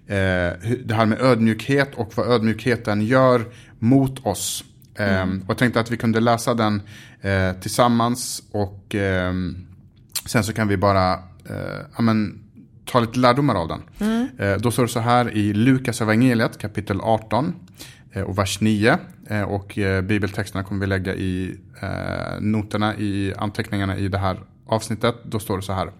eh, 0.08 0.54
det 0.86 0.94
här 0.94 1.06
med 1.06 1.22
ödmjukhet 1.22 1.96
och 1.96 2.18
vad 2.18 2.28
ödmjukheten 2.28 3.02
gör 3.02 3.46
mot 3.80 4.26
oss. 4.26 4.64
Eh, 4.96 5.22
mm. 5.22 5.42
Och 5.42 5.50
jag 5.50 5.58
tänkte 5.58 5.80
att 5.80 5.92
vi 5.92 5.98
kunde 5.98 6.20
läsa 6.20 6.54
den 6.54 6.82
eh, 7.22 7.54
tillsammans 7.62 8.44
och 8.52 8.96
ehm, 8.96 9.68
sen 10.26 10.44
så 10.44 10.54
kan 10.54 10.68
vi 10.68 10.78
bara 10.78 11.20
ja, 11.96 12.02
men, 12.02 12.45
ta 12.86 13.00
lite 13.00 13.20
lärdomar 13.20 13.56
av 13.56 13.68
den. 13.68 13.82
Mm. 14.00 14.62
då 14.62 14.72
står 14.72 14.84
det 14.84 14.90
så 14.90 15.00
här 15.00 15.38
i 15.38 15.54
Lukas 15.54 16.02
evangeliet 16.02 16.58
kapitel 16.58 17.02
18 17.02 17.56
och 18.28 18.38
vers 18.38 18.62
9. 18.62 18.98
Och 19.48 19.80
bibeltexterna 20.04 20.64
kommer 20.64 20.82
vi 20.82 20.88
lägga 20.88 21.16
i 21.16 21.58
eh, 21.82 22.42
noterna 22.42 22.96
i 22.96 23.34
anteckningarna 23.38 23.98
i 23.98 24.08
det 24.08 24.18
här 24.18 24.40
avsnittet. 24.66 25.16
Då 25.24 25.40
står 25.40 25.58
det 25.58 25.64
så 25.64 25.74
här. 25.74 25.92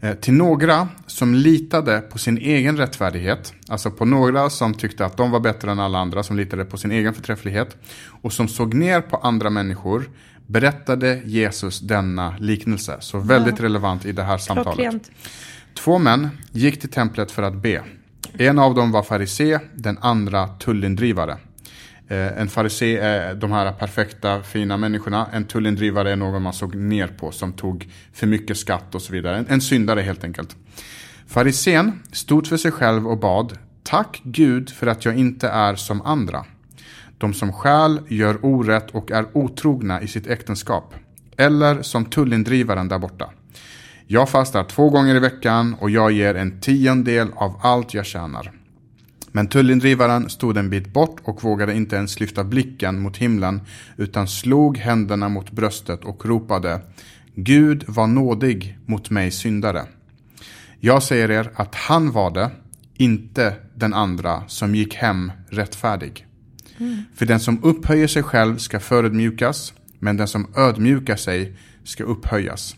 Eh, 0.00 0.14
till 0.14 0.34
några 0.34 0.88
som 1.06 1.34
litade 1.34 2.00
på 2.00 2.18
sin 2.18 2.38
egen 2.38 2.76
rättfärdighet, 2.76 3.54
alltså 3.68 3.90
på 3.90 4.04
några 4.04 4.50
som 4.50 4.74
tyckte 4.74 5.04
att 5.04 5.16
de 5.16 5.30
var 5.30 5.40
bättre 5.40 5.70
än 5.70 5.80
alla 5.80 5.98
andra, 5.98 6.22
som 6.22 6.36
litade 6.36 6.64
på 6.64 6.76
sin 6.76 6.90
egen 6.90 7.14
förträfflighet 7.14 7.76
och 8.22 8.32
som 8.32 8.48
såg 8.48 8.74
ner 8.74 9.00
på 9.00 9.16
andra 9.16 9.50
människor, 9.50 10.10
berättade 10.46 11.22
Jesus 11.24 11.80
denna 11.80 12.36
liknelse. 12.38 12.96
Så 13.00 13.18
väldigt 13.18 13.58
ja. 13.58 13.64
relevant 13.64 14.04
i 14.04 14.12
det 14.12 14.22
här 14.22 14.38
samtalet. 14.38 14.74
Klockrent. 14.74 15.10
Två 15.78 15.98
män 15.98 16.28
gick 16.52 16.80
till 16.80 16.90
templet 16.90 17.30
för 17.30 17.42
att 17.42 17.62
be. 17.62 17.82
En 18.38 18.58
av 18.58 18.74
dem 18.74 18.92
var 18.92 19.02
farisé, 19.02 19.58
den 19.74 19.98
andra 20.00 20.48
tullindrivare. 20.48 21.38
Eh, 22.08 22.38
en 22.40 22.48
farisé 22.48 22.96
är 22.96 23.34
de 23.34 23.52
här 23.52 23.72
perfekta, 23.72 24.42
fina 24.42 24.76
människorna. 24.76 25.26
En 25.32 25.44
tullindrivare 25.44 26.12
är 26.12 26.16
någon 26.16 26.42
man 26.42 26.52
såg 26.52 26.74
ner 26.74 27.06
på 27.06 27.32
som 27.32 27.52
tog 27.52 27.88
för 28.12 28.26
mycket 28.26 28.56
skatt 28.56 28.94
och 28.94 29.02
så 29.02 29.12
vidare. 29.12 29.36
En, 29.36 29.46
en 29.48 29.60
syndare 29.60 30.00
helt 30.00 30.24
enkelt. 30.24 30.56
Farisén 31.26 32.02
stod 32.12 32.46
för 32.46 32.56
sig 32.56 32.72
själv 32.72 33.08
och 33.08 33.18
bad 33.18 33.58
Tack 33.82 34.20
Gud 34.24 34.70
för 34.70 34.86
att 34.86 35.04
jag 35.04 35.16
inte 35.16 35.48
är 35.48 35.74
som 35.74 36.02
andra. 36.02 36.44
De 37.18 37.34
som 37.34 37.52
stjäl, 37.52 38.00
gör 38.08 38.44
orätt 38.44 38.90
och 38.90 39.10
är 39.10 39.26
otrogna 39.32 40.02
i 40.02 40.08
sitt 40.08 40.26
äktenskap. 40.26 40.94
Eller 41.36 41.82
som 41.82 42.04
tullindrivaren 42.04 42.88
där 42.88 42.98
borta. 42.98 43.30
Jag 44.08 44.28
fastar 44.28 44.64
två 44.64 44.90
gånger 44.90 45.14
i 45.14 45.18
veckan 45.18 45.76
och 45.80 45.90
jag 45.90 46.12
ger 46.12 46.34
en 46.34 46.60
tiondel 46.60 47.28
av 47.36 47.60
allt 47.62 47.94
jag 47.94 48.06
tjänar. 48.06 48.52
Men 49.32 49.46
tullindrivaren 49.46 50.30
stod 50.30 50.56
en 50.56 50.70
bit 50.70 50.92
bort 50.92 51.20
och 51.24 51.44
vågade 51.44 51.74
inte 51.74 51.96
ens 51.96 52.20
lyfta 52.20 52.44
blicken 52.44 53.00
mot 53.00 53.16
himlen 53.16 53.60
utan 53.96 54.28
slog 54.28 54.78
händerna 54.78 55.28
mot 55.28 55.50
bröstet 55.50 56.04
och 56.04 56.26
ropade 56.26 56.80
Gud 57.34 57.84
var 57.86 58.06
nådig 58.06 58.78
mot 58.86 59.10
mig 59.10 59.30
syndare. 59.30 59.82
Jag 60.80 61.02
säger 61.02 61.30
er 61.30 61.50
att 61.54 61.74
han 61.74 62.12
var 62.12 62.30
det, 62.30 62.50
inte 62.96 63.54
den 63.74 63.94
andra 63.94 64.42
som 64.48 64.74
gick 64.74 64.94
hem 64.94 65.32
rättfärdig. 65.48 66.26
Mm. 66.78 67.02
För 67.14 67.26
den 67.26 67.40
som 67.40 67.64
upphöjer 67.64 68.06
sig 68.06 68.22
själv 68.22 68.56
ska 68.56 68.80
förödmjukas, 68.80 69.72
men 69.98 70.16
den 70.16 70.28
som 70.28 70.46
ödmjukar 70.56 71.16
sig 71.16 71.56
ska 71.84 72.04
upphöjas. 72.04 72.76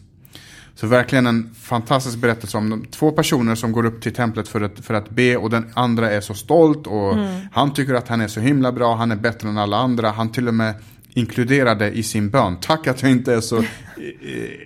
Så 0.80 0.86
verkligen 0.86 1.26
en 1.26 1.50
fantastisk 1.54 2.18
berättelse 2.18 2.58
om 2.58 2.70
de 2.70 2.84
två 2.84 3.10
personer 3.10 3.54
som 3.54 3.72
går 3.72 3.86
upp 3.86 4.02
till 4.02 4.14
templet 4.14 4.48
för 4.48 4.60
att, 4.60 4.80
för 4.80 4.94
att 4.94 5.10
be 5.10 5.36
och 5.36 5.50
den 5.50 5.70
andra 5.74 6.10
är 6.10 6.20
så 6.20 6.34
stolt 6.34 6.86
och 6.86 7.12
mm. 7.12 7.40
han 7.52 7.72
tycker 7.72 7.94
att 7.94 8.08
han 8.08 8.20
är 8.20 8.28
så 8.28 8.40
himla 8.40 8.72
bra, 8.72 8.96
han 8.96 9.10
är 9.10 9.16
bättre 9.16 9.48
än 9.48 9.58
alla 9.58 9.76
andra. 9.76 10.10
Han 10.10 10.32
till 10.32 10.48
och 10.48 10.54
med 10.54 10.74
inkluderade 11.08 11.90
i 11.90 12.02
sin 12.02 12.30
bön. 12.30 12.56
Tack 12.60 12.86
att 12.86 13.02
jag 13.02 13.10
inte 13.10 13.34
är 13.34 13.40
så 13.40 13.56
eh, 13.58 13.64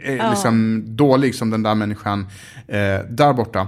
eh 0.05 0.31
liksom, 0.31 0.83
dålig 0.97 1.35
som 1.35 1.51
den 1.51 1.63
där 1.63 1.75
människan 1.75 2.27
eh, 2.69 2.99
där 3.09 3.33
borta. 3.33 3.67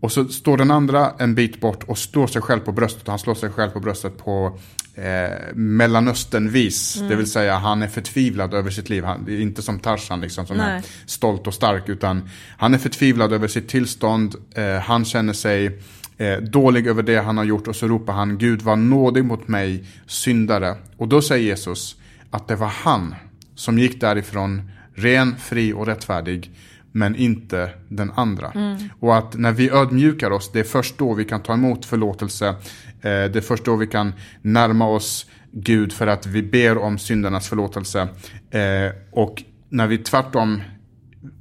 Och 0.00 0.12
så 0.12 0.24
står 0.24 0.56
den 0.56 0.70
andra 0.70 1.12
en 1.18 1.34
bit 1.34 1.60
bort 1.60 1.84
och 1.84 1.98
slår 1.98 2.26
sig 2.26 2.42
själv 2.42 2.60
på 2.60 2.72
bröstet. 2.72 3.08
Han 3.08 3.18
slår 3.18 3.34
sig 3.34 3.50
själv 3.50 3.70
på 3.70 3.80
bröstet 3.80 4.18
på 4.18 4.58
eh, 4.94 5.54
Mellanösternvis. 5.54 6.96
Mm. 6.96 7.08
Det 7.08 7.16
vill 7.16 7.30
säga 7.30 7.56
han 7.56 7.82
är 7.82 7.88
förtvivlad 7.88 8.54
över 8.54 8.70
sitt 8.70 8.88
liv. 8.88 9.04
Han, 9.04 9.28
inte 9.28 9.62
som 9.62 9.78
Tarzan 9.78 10.20
liksom, 10.20 10.46
som 10.46 10.56
Nej. 10.56 10.76
är 10.76 10.82
stolt 11.06 11.46
och 11.46 11.54
stark. 11.54 11.88
Utan 11.88 12.28
han 12.58 12.74
är 12.74 12.78
förtvivlad 12.78 13.32
över 13.32 13.48
sitt 13.48 13.68
tillstånd. 13.68 14.34
Eh, 14.54 14.76
han 14.76 15.04
känner 15.04 15.32
sig 15.32 15.80
eh, 16.16 16.36
dålig 16.36 16.86
över 16.86 17.02
det 17.02 17.16
han 17.16 17.36
har 17.36 17.44
gjort. 17.44 17.68
Och 17.68 17.76
så 17.76 17.88
ropar 17.88 18.12
han 18.12 18.38
Gud 18.38 18.62
var 18.62 18.76
nådig 18.76 19.24
mot 19.24 19.48
mig, 19.48 19.84
syndare. 20.06 20.76
Och 20.96 21.08
då 21.08 21.22
säger 21.22 21.46
Jesus 21.46 21.96
att 22.30 22.48
det 22.48 22.56
var 22.56 22.68
han 22.68 23.14
som 23.54 23.78
gick 23.78 24.00
därifrån 24.00 24.70
ren, 24.94 25.36
fri 25.36 25.72
och 25.72 25.86
rättfärdig 25.86 26.50
men 26.92 27.16
inte 27.16 27.70
den 27.88 28.10
andra. 28.10 28.50
Mm. 28.50 28.76
Och 29.00 29.16
att 29.16 29.34
när 29.34 29.52
vi 29.52 29.70
ödmjukar 29.70 30.30
oss, 30.30 30.52
det 30.52 30.60
är 30.60 30.64
först 30.64 30.98
då 30.98 31.14
vi 31.14 31.24
kan 31.24 31.42
ta 31.42 31.54
emot 31.54 31.84
förlåtelse. 31.84 32.46
Eh, 32.48 32.54
det 33.00 33.36
är 33.36 33.40
först 33.40 33.64
då 33.64 33.76
vi 33.76 33.86
kan 33.86 34.12
närma 34.42 34.88
oss 34.88 35.26
Gud 35.52 35.92
för 35.92 36.06
att 36.06 36.26
vi 36.26 36.42
ber 36.42 36.78
om 36.78 36.98
syndernas 36.98 37.48
förlåtelse. 37.48 38.08
Eh, 38.50 38.92
och 39.10 39.42
när 39.68 39.86
vi 39.86 39.98
tvärtom 39.98 40.62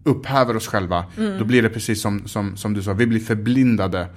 upphäver 0.03 0.55
oss 0.55 0.67
själva, 0.67 1.05
mm. 1.17 1.39
då 1.39 1.45
blir 1.45 1.62
det 1.62 1.69
precis 1.69 2.01
som, 2.01 2.27
som, 2.27 2.58
som 2.58 2.73
du 2.73 2.84
sa, 2.84 2.93
vi 2.93 3.08
blir 3.08 3.19
förblindade 3.19 4.08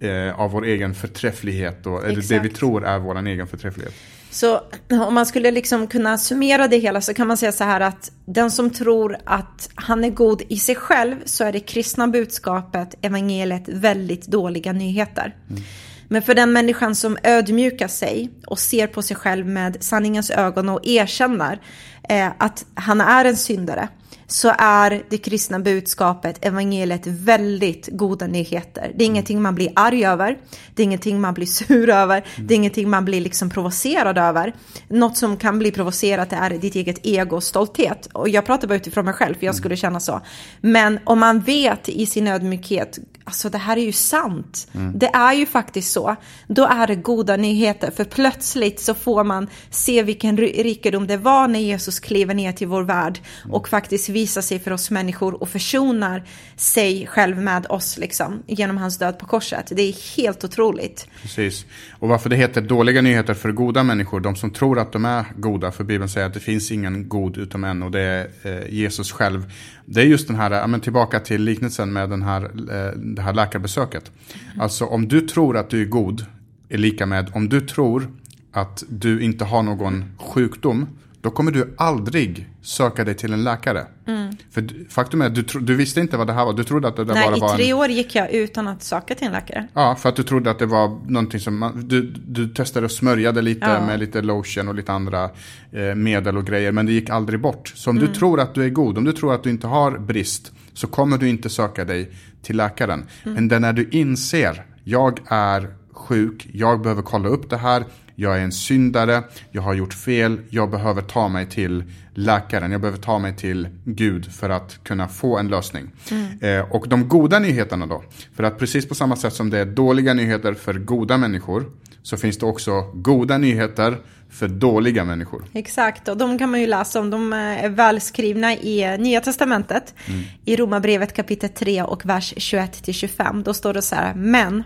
eh, 0.00 0.40
av 0.40 0.50
vår 0.50 0.64
egen 0.64 0.94
förträfflighet. 0.94 1.86
Och, 1.86 2.04
eller 2.04 2.28
det 2.28 2.38
vi 2.38 2.48
tror 2.48 2.84
är 2.84 2.98
vår 2.98 3.26
egen 3.26 3.46
förträfflighet. 3.46 3.94
Så 4.30 4.60
om 4.90 5.14
man 5.14 5.26
skulle 5.26 5.50
liksom 5.50 5.86
kunna 5.86 6.18
summera 6.18 6.68
det 6.68 6.76
hela 6.76 7.00
så 7.00 7.14
kan 7.14 7.26
man 7.26 7.36
säga 7.36 7.52
så 7.52 7.64
här 7.64 7.80
att 7.80 8.10
den 8.24 8.50
som 8.50 8.70
tror 8.70 9.16
att 9.24 9.70
han 9.74 10.04
är 10.04 10.10
god 10.10 10.42
i 10.48 10.58
sig 10.58 10.74
själv 10.74 11.16
så 11.24 11.44
är 11.44 11.52
det 11.52 11.60
kristna 11.60 12.08
budskapet, 12.08 12.94
evangeliet, 13.02 13.68
väldigt 13.68 14.26
dåliga 14.26 14.72
nyheter. 14.72 15.34
Mm. 15.50 15.62
Men 16.08 16.22
för 16.22 16.34
den 16.34 16.52
människan 16.52 16.94
som 16.94 17.18
ödmjukar 17.22 17.88
sig 17.88 18.30
och 18.46 18.58
ser 18.58 18.86
på 18.86 19.02
sig 19.02 19.16
själv 19.16 19.46
med 19.46 19.76
sanningens 19.80 20.30
ögon 20.30 20.68
och 20.68 20.86
erkänner 20.86 21.60
eh, 22.08 22.28
att 22.38 22.64
han 22.74 23.00
är 23.00 23.24
en 23.24 23.36
syndare 23.36 23.88
så 24.26 24.52
är 24.58 25.02
det 25.10 25.18
kristna 25.18 25.58
budskapet, 25.58 26.44
evangeliet, 26.44 27.06
väldigt 27.06 27.88
goda 27.92 28.26
nyheter. 28.26 28.92
Det 28.94 29.04
är 29.04 29.06
ingenting 29.06 29.42
man 29.42 29.54
blir 29.54 29.72
arg 29.76 30.06
över, 30.06 30.38
det 30.74 30.82
är 30.82 30.84
ingenting 30.84 31.20
man 31.20 31.34
blir 31.34 31.46
sur 31.66 31.90
över, 31.90 32.24
det 32.36 32.54
är 32.54 32.56
ingenting 32.56 32.90
man 32.90 33.04
blir 33.04 33.20
liksom 33.20 33.50
provocerad 33.50 34.18
över. 34.18 34.54
Något 34.88 35.16
som 35.16 35.36
kan 35.36 35.58
bli 35.58 35.70
provocerat 35.70 36.32
är 36.32 36.50
ditt 36.50 36.74
eget 36.74 37.06
ego 37.06 37.36
och 37.36 37.42
stolthet. 37.42 38.06
Och 38.12 38.28
jag 38.28 38.46
pratar 38.46 38.68
bara 38.68 38.74
utifrån 38.74 39.04
mig 39.04 39.14
själv, 39.14 39.34
för 39.34 39.46
jag 39.46 39.54
skulle 39.54 39.76
känna 39.76 40.00
så. 40.00 40.20
Men 40.60 40.98
om 41.04 41.18
man 41.18 41.40
vet 41.40 41.88
i 41.88 42.06
sin 42.06 42.28
ödmjukhet, 42.28 42.98
alltså 43.26 43.48
det 43.50 43.58
här 43.58 43.76
är 43.76 43.84
ju 43.84 43.92
sant. 43.92 44.68
Mm. 44.74 44.98
Det 44.98 45.06
är 45.06 45.32
ju 45.32 45.46
faktiskt 45.46 45.92
så. 45.92 46.16
Då 46.46 46.64
är 46.64 46.86
det 46.86 46.94
goda 46.94 47.36
nyheter, 47.36 47.90
för 47.90 48.04
plötsligt 48.04 48.80
så 48.80 48.94
får 48.94 49.24
man 49.24 49.48
se 49.70 50.02
vilken 50.02 50.36
rikedom 50.36 51.06
det 51.06 51.16
var 51.16 51.48
när 51.48 51.60
Jesus 51.60 52.00
kliver 52.00 52.34
ner 52.34 52.52
till 52.52 52.66
vår 52.66 52.82
värld 52.82 53.18
och 53.50 53.68
faktiskt 53.68 54.08
visar 54.08 54.40
sig 54.40 54.58
för 54.58 54.70
oss 54.70 54.90
människor 54.90 55.42
och 55.42 55.48
försonar 55.48 56.24
sig 56.56 57.06
själv 57.06 57.38
med 57.38 57.66
oss 57.68 57.98
liksom, 57.98 58.42
genom 58.46 58.76
hans 58.76 58.98
död 58.98 59.18
på 59.18 59.26
korset. 59.26 59.72
Det 59.76 59.82
är 59.82 60.16
helt 60.16 60.44
otroligt. 60.44 61.08
Precis. 61.22 61.64
Och 61.98 62.08
varför 62.08 62.30
det 62.30 62.36
heter 62.36 62.60
dåliga 62.60 63.02
nyheter 63.02 63.34
för 63.34 63.52
goda 63.52 63.82
människor, 63.82 64.20
de 64.20 64.36
som 64.36 64.50
tror 64.50 64.78
att 64.78 64.92
de 64.92 65.04
är 65.04 65.24
goda, 65.36 65.72
för 65.72 65.84
Bibeln 65.84 66.08
säger 66.08 66.26
att 66.26 66.34
det 66.34 66.40
finns 66.40 66.72
ingen 66.72 67.08
god 67.08 67.36
utom 67.38 67.64
en 67.64 67.82
och 67.82 67.90
det 67.90 68.00
är 68.00 68.28
eh, 68.42 68.74
Jesus 68.74 69.12
själv. 69.12 69.52
Det 69.84 70.00
är 70.00 70.04
just 70.04 70.26
den 70.26 70.36
här, 70.36 70.66
men 70.66 70.80
tillbaka 70.80 71.20
till 71.20 71.42
liknelsen 71.42 71.92
med 71.92 72.10
den 72.10 72.22
här, 72.22 72.42
eh, 72.44 72.92
det 73.16 73.22
här 73.22 73.34
läkarbesöket. 73.34 74.10
Alltså 74.58 74.84
om 74.84 75.08
du 75.08 75.20
tror 75.20 75.56
att 75.56 75.70
du 75.70 75.82
är 75.82 75.86
god, 75.86 76.26
är 76.68 76.78
lika 76.78 77.06
med 77.06 77.30
om 77.34 77.48
du 77.48 77.60
tror 77.60 78.12
att 78.52 78.84
du 78.88 79.22
inte 79.22 79.44
har 79.44 79.62
någon 79.62 80.04
sjukdom, 80.18 80.86
då 81.26 81.30
kommer 81.30 81.52
du 81.52 81.74
aldrig 81.78 82.48
söka 82.62 83.04
dig 83.04 83.14
till 83.14 83.32
en 83.32 83.44
läkare. 83.44 83.86
Mm. 84.06 84.36
För 84.50 84.68
faktum 84.90 85.22
är 85.22 85.26
att 85.26 85.34
du, 85.34 85.42
du, 85.42 85.74
visste 85.74 86.00
inte 86.00 86.16
vad 86.16 86.26
det 86.26 86.32
här 86.32 86.44
var. 86.44 86.52
Du 86.52 86.64
trodde 86.64 86.88
att 86.88 86.96
det 86.96 87.04
Nej, 87.04 87.28
bara 87.28 87.36
var 87.36 87.54
i 87.54 87.56
tre 87.56 87.70
en... 87.70 87.76
år 87.76 87.88
gick 87.88 88.14
jag 88.14 88.30
utan 88.30 88.68
att 88.68 88.82
söka 88.82 89.14
till 89.14 89.26
en 89.26 89.32
läkare. 89.32 89.68
Ja, 89.74 89.94
för 89.94 90.08
att 90.08 90.16
du 90.16 90.22
trodde 90.22 90.50
att 90.50 90.58
det 90.58 90.66
var 90.66 91.00
någonting 91.06 91.40
som 91.40 91.58
man, 91.58 91.88
du, 91.88 92.02
du 92.26 92.48
testade 92.48 92.86
och 92.86 92.92
smörjade 92.92 93.42
lite 93.42 93.66
ja. 93.66 93.86
med 93.86 94.00
lite 94.00 94.22
lotion 94.22 94.68
och 94.68 94.74
lite 94.74 94.92
andra 94.92 95.30
eh, 95.72 95.94
medel 95.94 96.36
och 96.36 96.46
grejer. 96.46 96.72
Men 96.72 96.86
det 96.86 96.92
gick 96.92 97.10
aldrig 97.10 97.40
bort. 97.40 97.72
Så 97.76 97.90
om 97.90 97.96
mm. 97.96 98.08
du 98.08 98.14
tror 98.14 98.40
att 98.40 98.54
du 98.54 98.64
är 98.64 98.70
god, 98.70 98.98
om 98.98 99.04
du 99.04 99.12
tror 99.12 99.34
att 99.34 99.42
du 99.42 99.50
inte 99.50 99.66
har 99.66 99.98
brist, 99.98 100.52
så 100.76 100.86
kommer 100.86 101.18
du 101.18 101.28
inte 101.28 101.50
söka 101.50 101.84
dig 101.84 102.10
till 102.42 102.56
läkaren. 102.56 103.04
Mm. 103.22 103.34
Men 103.34 103.48
det 103.48 103.58
när 103.58 103.72
du 103.72 103.88
inser, 103.90 104.66
jag 104.84 105.20
är 105.26 105.74
sjuk, 105.92 106.48
jag 106.52 106.80
behöver 106.80 107.02
kolla 107.02 107.28
upp 107.28 107.50
det 107.50 107.56
här, 107.56 107.84
jag 108.14 108.38
är 108.38 108.40
en 108.40 108.52
syndare, 108.52 109.22
jag 109.50 109.62
har 109.62 109.74
gjort 109.74 109.94
fel, 109.94 110.40
jag 110.48 110.70
behöver 110.70 111.02
ta 111.02 111.28
mig 111.28 111.46
till 111.46 111.84
läkaren, 112.14 112.72
jag 112.72 112.80
behöver 112.80 112.98
ta 112.98 113.18
mig 113.18 113.36
till 113.36 113.68
Gud 113.84 114.32
för 114.32 114.50
att 114.50 114.84
kunna 114.84 115.08
få 115.08 115.38
en 115.38 115.48
lösning. 115.48 115.90
Mm. 116.10 116.38
Eh, 116.40 116.72
och 116.72 116.88
de 116.88 117.08
goda 117.08 117.38
nyheterna 117.38 117.86
då, 117.86 118.04
för 118.34 118.42
att 118.42 118.58
precis 118.58 118.88
på 118.88 118.94
samma 118.94 119.16
sätt 119.16 119.32
som 119.32 119.50
det 119.50 119.58
är 119.58 119.66
dåliga 119.66 120.14
nyheter 120.14 120.54
för 120.54 120.74
goda 120.74 121.18
människor, 121.18 121.64
så 122.02 122.16
finns 122.16 122.38
det 122.38 122.46
också 122.46 122.80
goda 122.94 123.38
nyheter 123.38 123.98
för 124.30 124.48
dåliga 124.48 125.04
människor. 125.04 125.44
Exakt, 125.52 126.08
och 126.08 126.16
de 126.16 126.38
kan 126.38 126.50
man 126.50 126.60
ju 126.60 126.66
läsa 126.66 127.00
om. 127.00 127.10
De 127.10 127.32
är 127.32 127.68
välskrivna 127.68 128.54
i 128.54 128.98
Nya 128.98 129.20
Testamentet. 129.20 129.94
Mm. 130.06 130.22
I 130.44 130.56
Romarbrevet 130.56 131.12
kapitel 131.12 131.48
3 131.48 131.82
och 131.82 132.06
vers 132.06 132.34
21-25. 132.36 133.42
Då 133.42 133.54
står 133.54 133.74
det 133.74 133.82
så 133.82 133.94
här, 133.94 134.14
men 134.14 134.62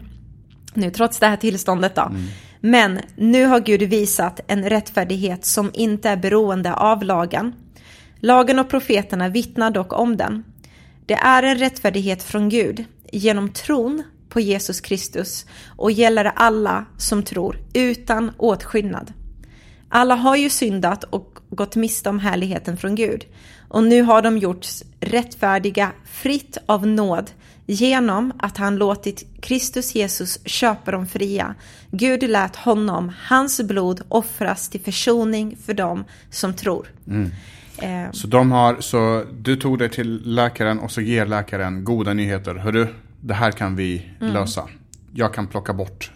nu 0.75 0.91
trots 0.91 1.19
det 1.19 1.27
här 1.27 1.37
tillståndet 1.37 1.95
då. 1.95 2.03
Mm. 2.03 2.23
Men 2.61 3.01
nu 3.17 3.45
har 3.45 3.61
Gud 3.61 3.83
visat 3.83 4.41
en 4.47 4.69
rättfärdighet 4.69 5.45
som 5.45 5.71
inte 5.75 6.09
är 6.09 6.17
beroende 6.17 6.75
av 6.75 7.03
lagen. 7.03 7.55
Lagen 8.21 8.59
och 8.59 8.71
profeterna 8.71 9.29
vittnar 9.29 9.71
dock 9.71 9.93
om 9.93 10.17
den. 10.17 10.45
Det 11.07 11.15
är 11.15 11.43
en 11.43 11.59
rättfärdighet 11.59 12.23
från 12.23 12.49
Gud 12.49 12.85
genom 13.13 13.53
tron 13.53 14.03
på 14.29 14.41
Jesus 14.41 14.81
Kristus 14.81 15.47
och 15.77 15.93
gäller 15.93 16.33
alla 16.37 16.85
som 16.97 17.23
tror 17.23 17.59
utan 17.75 18.33
åtskillnad. 18.37 19.13
Alla 19.93 20.15
har 20.15 20.37
ju 20.37 20.51
syndat 20.51 21.05
och 21.05 21.39
gått 21.51 21.77
miste 21.77 22.09
om 22.09 22.19
härligheten 22.19 22.77
från 22.77 22.95
Gud 22.95 23.25
och 23.69 23.85
nu 23.85 24.03
har 24.03 24.23
de 24.23 24.39
gjorts 24.39 24.83
rättfärdiga 25.01 25.93
fritt 26.05 26.59
av 26.67 26.87
nåd 26.87 27.31
genom 27.67 28.33
att 28.39 28.57
han 28.57 28.77
låtit 28.77 29.27
Kristus 29.41 29.95
Jesus 29.95 30.39
köpa 30.45 30.91
dem 30.91 31.07
fria. 31.07 31.55
Gud 31.91 32.31
lät 32.31 32.57
honom, 32.57 33.13
hans 33.29 33.61
blod, 33.61 34.01
offras 34.09 34.69
till 34.69 34.81
försoning 34.81 35.57
för 35.65 35.75
dem 35.75 36.05
som 36.31 36.55
tror. 36.55 36.89
Mm. 37.07 37.31
Eh. 37.79 38.13
Så, 38.13 38.27
de 38.27 38.53
har, 38.53 38.81
så 38.81 39.25
du 39.33 39.57
tog 39.57 39.79
dig 39.79 39.91
till 39.91 40.23
läkaren 40.25 40.79
och 40.79 40.91
så 40.91 41.01
ger 41.01 41.27
läkaren 41.27 41.85
goda 41.85 42.15
nyheter. 42.15 42.55
Hörru, 42.55 42.87
det 43.21 43.35
här 43.35 43.53
kan 43.53 43.77
vi 43.77 44.07
mm. 44.21 44.35
lösa. 44.35 44.69
Jag 45.15 45.35
kan 45.35 45.47
plocka 45.47 45.73
bort 45.73 46.11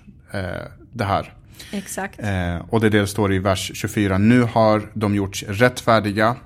det 0.92 1.04
här. 1.04 1.34
Exakt. 1.70 2.18
Eh, 2.18 2.56
och 2.68 2.80
det 2.80 2.86
är 2.86 2.90
det 2.90 3.00
det 3.00 3.06
står 3.06 3.34
i 3.34 3.38
vers 3.38 3.70
24. 3.74 4.18
Nu 4.18 4.42
har 4.42 4.90
de 4.94 5.14
gjorts 5.14 5.44
rättfärdiga 5.48 6.36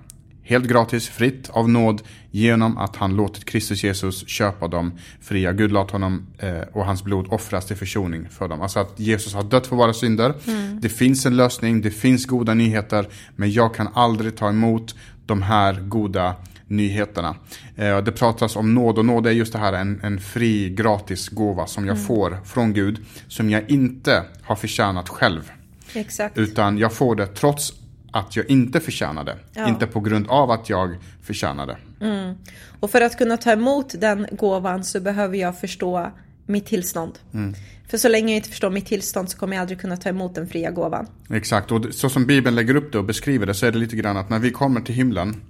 helt 0.48 0.66
gratis, 0.66 1.08
fritt 1.08 1.50
av 1.50 1.68
nåd 1.68 2.02
genom 2.30 2.78
att 2.78 2.96
han 2.96 3.16
låtit 3.16 3.44
Kristus 3.44 3.84
Jesus 3.84 4.28
köpa 4.28 4.68
dem 4.68 4.92
fria. 5.20 5.52
Gud 5.52 5.72
låt 5.72 5.90
honom 5.90 6.26
eh, 6.38 6.60
och 6.72 6.86
hans 6.86 7.04
blod 7.04 7.26
offras 7.30 7.66
till 7.66 7.76
försoning 7.76 8.28
för 8.28 8.48
dem. 8.48 8.62
Alltså 8.62 8.80
att 8.80 9.00
Jesus 9.00 9.34
har 9.34 9.42
dött 9.42 9.66
för 9.66 9.76
våra 9.76 9.92
synder. 9.92 10.34
Mm. 10.46 10.80
Det 10.80 10.88
finns 10.88 11.26
en 11.26 11.36
lösning, 11.36 11.80
det 11.80 11.90
finns 11.90 12.26
goda 12.26 12.54
nyheter, 12.54 13.08
men 13.36 13.52
jag 13.52 13.74
kan 13.74 13.88
aldrig 13.94 14.36
ta 14.36 14.48
emot 14.48 14.94
de 15.26 15.42
här 15.42 15.80
goda 15.80 16.34
nyheterna. 16.68 17.36
Eh, 17.76 17.98
det 17.98 18.12
pratas 18.12 18.56
om 18.56 18.74
nåd 18.74 18.98
och 18.98 19.04
nåd 19.04 19.26
är 19.26 19.30
just 19.30 19.52
det 19.52 19.58
här 19.58 19.72
en, 19.72 20.00
en 20.02 20.20
fri 20.20 20.70
gratis 20.70 21.28
gåva 21.28 21.66
som 21.66 21.86
jag 21.86 21.96
mm. 21.96 22.06
får 22.06 22.38
från 22.44 22.72
Gud 22.72 22.98
som 23.28 23.50
jag 23.50 23.70
inte 23.70 24.24
har 24.42 24.56
förtjänat 24.56 25.08
själv. 25.08 25.50
Exakt. 25.94 26.38
Utan 26.38 26.78
jag 26.78 26.92
får 26.92 27.16
det 27.16 27.26
trots 27.26 27.72
att 28.12 28.36
jag 28.36 28.50
inte 28.50 28.80
förtjänade. 28.80 29.36
Ja. 29.52 29.68
Inte 29.68 29.86
på 29.86 30.00
grund 30.00 30.28
av 30.28 30.50
att 30.50 30.70
jag 30.70 30.96
förtjänade. 31.22 31.76
Mm. 32.00 32.34
Och 32.80 32.90
för 32.90 33.00
att 33.00 33.18
kunna 33.18 33.36
ta 33.36 33.52
emot 33.52 33.94
den 34.00 34.26
gåvan 34.32 34.84
så 34.84 35.00
behöver 35.00 35.36
jag 35.36 35.60
förstå 35.60 36.10
mitt 36.46 36.66
tillstånd. 36.66 37.18
Mm. 37.34 37.54
För 37.88 37.98
så 37.98 38.08
länge 38.08 38.32
jag 38.32 38.36
inte 38.36 38.48
förstår 38.48 38.70
mitt 38.70 38.86
tillstånd 38.86 39.30
så 39.30 39.38
kommer 39.38 39.56
jag 39.56 39.60
aldrig 39.60 39.80
kunna 39.80 39.96
ta 39.96 40.08
emot 40.08 40.34
den 40.34 40.48
fria 40.48 40.70
gåvan. 40.70 41.06
Exakt, 41.30 41.72
och 41.72 41.86
så 41.90 42.08
som 42.08 42.26
Bibeln 42.26 42.56
lägger 42.56 42.74
upp 42.74 42.92
det 42.92 42.98
och 42.98 43.04
beskriver 43.04 43.46
det 43.46 43.54
så 43.54 43.66
är 43.66 43.72
det 43.72 43.78
lite 43.78 43.96
grann 43.96 44.16
att 44.16 44.30
när 44.30 44.38
vi 44.38 44.50
kommer 44.50 44.80
till 44.80 44.94
himlen 44.94 45.40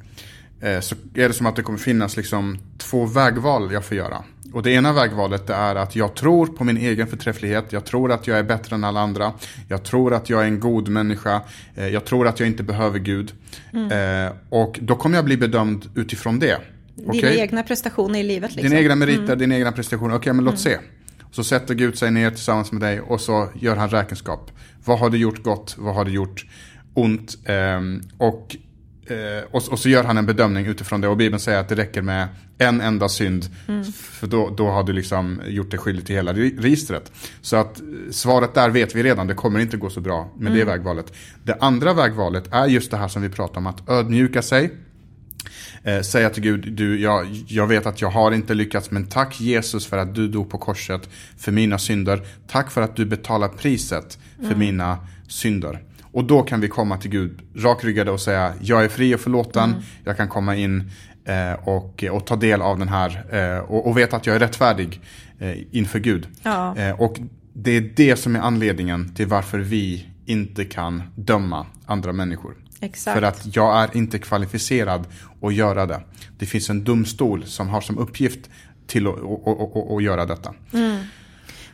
så 0.80 0.94
är 1.14 1.28
det 1.28 1.32
som 1.32 1.46
att 1.46 1.56
det 1.56 1.62
kommer 1.62 1.78
finnas 1.78 2.16
liksom 2.16 2.58
två 2.78 3.06
vägval 3.06 3.72
jag 3.72 3.84
får 3.84 3.96
göra. 3.96 4.24
Och 4.52 4.62
det 4.62 4.70
ena 4.70 4.92
vägvalet 4.92 5.50
är 5.50 5.74
att 5.74 5.96
jag 5.96 6.14
tror 6.14 6.46
på 6.46 6.64
min 6.64 6.76
egen 6.76 7.06
förträfflighet. 7.06 7.64
Jag 7.70 7.84
tror 7.84 8.12
att 8.12 8.26
jag 8.26 8.38
är 8.38 8.42
bättre 8.42 8.76
än 8.76 8.84
alla 8.84 9.00
andra. 9.00 9.32
Jag 9.68 9.84
tror 9.84 10.14
att 10.14 10.30
jag 10.30 10.42
är 10.42 10.46
en 10.46 10.60
god 10.60 10.88
människa. 10.88 11.42
Eh, 11.74 11.88
jag 11.88 12.04
tror 12.04 12.28
att 12.28 12.40
jag 12.40 12.46
inte 12.46 12.62
behöver 12.62 12.98
Gud. 12.98 13.32
Mm. 13.72 14.26
Eh, 14.26 14.32
och 14.48 14.78
då 14.82 14.96
kommer 14.96 15.16
jag 15.16 15.24
bli 15.24 15.36
bedömd 15.36 15.90
utifrån 15.94 16.38
det. 16.38 16.58
Dina 16.94 17.10
okay? 17.10 17.38
egna 17.38 17.62
prestationer 17.62 18.20
i 18.20 18.22
livet. 18.22 18.54
Liksom. 18.54 18.70
Dina 18.70 18.80
egna 18.80 18.94
meriter, 18.94 19.22
mm. 19.22 19.38
dina 19.38 19.56
egna 19.56 19.72
prestationer. 19.72 20.14
Okej, 20.14 20.18
okay, 20.18 20.32
men 20.32 20.44
låt 20.44 20.66
mm. 20.66 20.80
se. 20.80 20.86
Så 21.30 21.44
sätter 21.44 21.74
Gud 21.74 21.98
sig 21.98 22.10
ner 22.10 22.30
tillsammans 22.30 22.72
med 22.72 22.80
dig 22.80 23.00
och 23.00 23.20
så 23.20 23.48
gör 23.54 23.76
han 23.76 23.88
räkenskap. 23.88 24.50
Vad 24.84 24.98
har 24.98 25.10
du 25.10 25.18
gjort 25.18 25.42
gott? 25.42 25.74
Vad 25.78 25.94
har 25.94 26.04
du 26.04 26.10
gjort 26.10 26.46
ont? 26.94 27.38
Ehm, 27.44 28.02
och, 28.18 28.56
eh, 29.10 29.44
och, 29.50 29.68
och, 29.68 29.78
så 29.78 29.88
gör 29.88 30.04
han 30.04 30.18
en 30.18 30.26
bedömning 30.26 30.66
utifrån 30.66 31.00
det. 31.00 31.08
Och 31.08 31.16
Bibeln 31.16 31.40
säger 31.40 31.58
att 31.58 31.68
det 31.68 31.74
räcker 31.74 32.02
med 32.02 32.28
en 32.58 32.80
enda 32.80 33.08
synd. 33.08 33.46
Mm. 33.68 33.84
För 33.92 34.26
då, 34.26 34.54
då 34.56 34.70
har 34.70 34.82
du 34.82 34.92
liksom 34.92 35.40
gjort 35.46 35.70
dig 35.70 35.80
skyldig 35.80 36.06
till 36.06 36.14
hela 36.14 36.32
registret. 36.32 37.12
Så 37.40 37.56
att 37.56 37.80
svaret 38.10 38.54
där 38.54 38.70
vet 38.70 38.94
vi 38.94 39.02
redan. 39.02 39.26
Det 39.26 39.34
kommer 39.34 39.60
inte 39.60 39.76
gå 39.76 39.90
så 39.90 40.00
bra 40.00 40.32
med 40.36 40.46
mm. 40.46 40.58
det 40.58 40.64
vägvalet. 40.64 41.12
Det 41.44 41.56
andra 41.60 41.94
vägvalet 41.94 42.52
är 42.52 42.66
just 42.66 42.90
det 42.90 42.96
här 42.96 43.08
som 43.08 43.22
vi 43.22 43.28
pratar 43.28 43.58
om. 43.58 43.66
Att 43.66 43.88
ödmjuka 43.88 44.42
sig 44.42 44.70
eh, 45.82 46.00
säga 46.00 46.30
till 46.30 46.42
Gud, 46.42 46.72
du, 46.72 47.00
jag, 47.00 47.26
jag 47.46 47.66
vet 47.66 47.86
att 47.86 48.00
jag 48.00 48.10
har 48.10 48.32
inte 48.32 48.54
lyckats, 48.54 48.90
men 48.90 49.06
tack 49.06 49.40
Jesus 49.40 49.86
för 49.86 49.98
att 49.98 50.14
du 50.14 50.28
dog 50.28 50.50
på 50.50 50.58
korset 50.58 51.08
för 51.38 51.52
mina 51.52 51.78
synder. 51.78 52.26
Tack 52.46 52.70
för 52.70 52.82
att 52.82 52.96
du 52.96 53.04
betalar 53.04 53.48
priset 53.48 54.18
för 54.36 54.44
mm. 54.44 54.58
mina 54.58 54.98
synder. 55.28 55.82
Och 56.12 56.24
då 56.24 56.42
kan 56.42 56.60
vi 56.60 56.68
komma 56.68 56.96
till 56.96 57.10
Gud 57.10 57.40
rakryggade 57.56 58.10
och 58.10 58.20
säga, 58.20 58.54
jag 58.60 58.84
är 58.84 58.88
fri 58.88 59.14
och 59.14 59.20
förlåten, 59.20 59.70
mm. 59.70 59.82
jag 60.04 60.16
kan 60.16 60.28
komma 60.28 60.56
in 60.56 60.90
eh, 61.24 61.68
och, 61.68 62.04
och 62.10 62.26
ta 62.26 62.36
del 62.36 62.62
av 62.62 62.78
den 62.78 62.88
här 62.88 63.24
eh, 63.30 63.58
och, 63.58 63.86
och 63.86 63.98
veta 63.98 64.16
att 64.16 64.26
jag 64.26 64.36
är 64.36 64.40
rättfärdig 64.40 65.00
eh, 65.38 65.56
inför 65.70 65.98
Gud. 65.98 66.28
Ja. 66.42 66.76
Eh, 66.76 67.00
och 67.00 67.18
det 67.52 67.76
är 67.76 67.80
det 67.96 68.16
som 68.16 68.36
är 68.36 68.40
anledningen 68.40 69.14
till 69.14 69.26
varför 69.26 69.58
vi 69.58 70.06
inte 70.26 70.64
kan 70.64 71.02
döma 71.16 71.66
andra 71.86 72.12
människor. 72.12 72.56
Exakt. 72.80 73.14
För 73.14 73.22
att 73.22 73.56
jag 73.56 73.82
är 73.82 73.96
inte 73.96 74.18
kvalificerad 74.18 75.06
att 75.42 75.54
göra 75.54 75.86
det. 75.86 76.00
Det 76.38 76.46
finns 76.46 76.70
en 76.70 76.84
domstol 76.84 77.44
som 77.44 77.68
har 77.68 77.80
som 77.80 77.98
uppgift 77.98 78.50
till 78.86 79.06
att, 79.06 79.14
att, 79.14 79.60
att, 79.60 79.90
att 79.90 80.02
göra 80.02 80.26
detta. 80.26 80.54
Mm. 80.72 80.97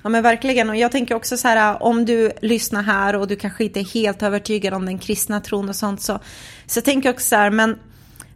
Ja 0.04 0.10
men 0.10 0.22
verkligen 0.22 0.70
och 0.70 0.76
jag 0.76 0.92
tänker 0.92 1.14
också 1.14 1.36
så 1.36 1.48
här 1.48 1.82
om 1.82 2.04
du 2.04 2.30
lyssnar 2.42 2.82
här 2.82 3.16
och 3.16 3.28
du 3.28 3.36
kanske 3.36 3.64
inte 3.64 3.80
är 3.80 3.84
helt 3.84 4.22
övertygad 4.22 4.74
om 4.74 4.86
den 4.86 4.98
kristna 4.98 5.40
tron 5.40 5.68
och 5.68 5.76
sånt 5.76 6.02
så, 6.02 6.18
så 6.66 6.80
tänker 6.80 7.08
jag 7.08 7.14
också 7.14 7.26
så 7.26 7.36
här 7.36 7.50
men 7.50 7.78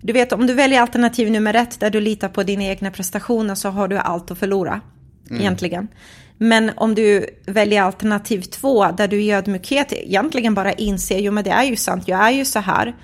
du 0.00 0.12
vet 0.12 0.32
om 0.32 0.46
du 0.46 0.54
väljer 0.54 0.80
alternativ 0.80 1.30
nummer 1.30 1.54
ett 1.54 1.80
där 1.80 1.90
du 1.90 2.00
litar 2.00 2.28
på 2.28 2.42
dina 2.42 2.64
egna 2.64 2.90
prestationer 2.90 3.54
så 3.54 3.68
har 3.68 3.88
du 3.88 3.98
allt 3.98 4.30
att 4.30 4.38
förlora 4.38 4.80
mm. 5.30 5.40
egentligen. 5.40 5.88
Men 6.38 6.70
om 6.76 6.94
du 6.94 7.26
väljer 7.46 7.82
alternativ 7.82 8.40
två, 8.40 8.86
där 8.86 9.08
du 9.08 9.22
i 9.22 9.32
ödmjukhet 9.32 9.92
egentligen 9.92 10.54
bara 10.54 10.72
inser, 10.72 11.18
jo 11.18 11.32
men 11.32 11.44
det 11.44 11.50
är 11.50 11.64
ju 11.64 11.76
sant, 11.76 12.08
jag 12.08 12.26
är 12.26 12.30
ju 12.30 12.44
så 12.44 12.58
här, 12.58 12.94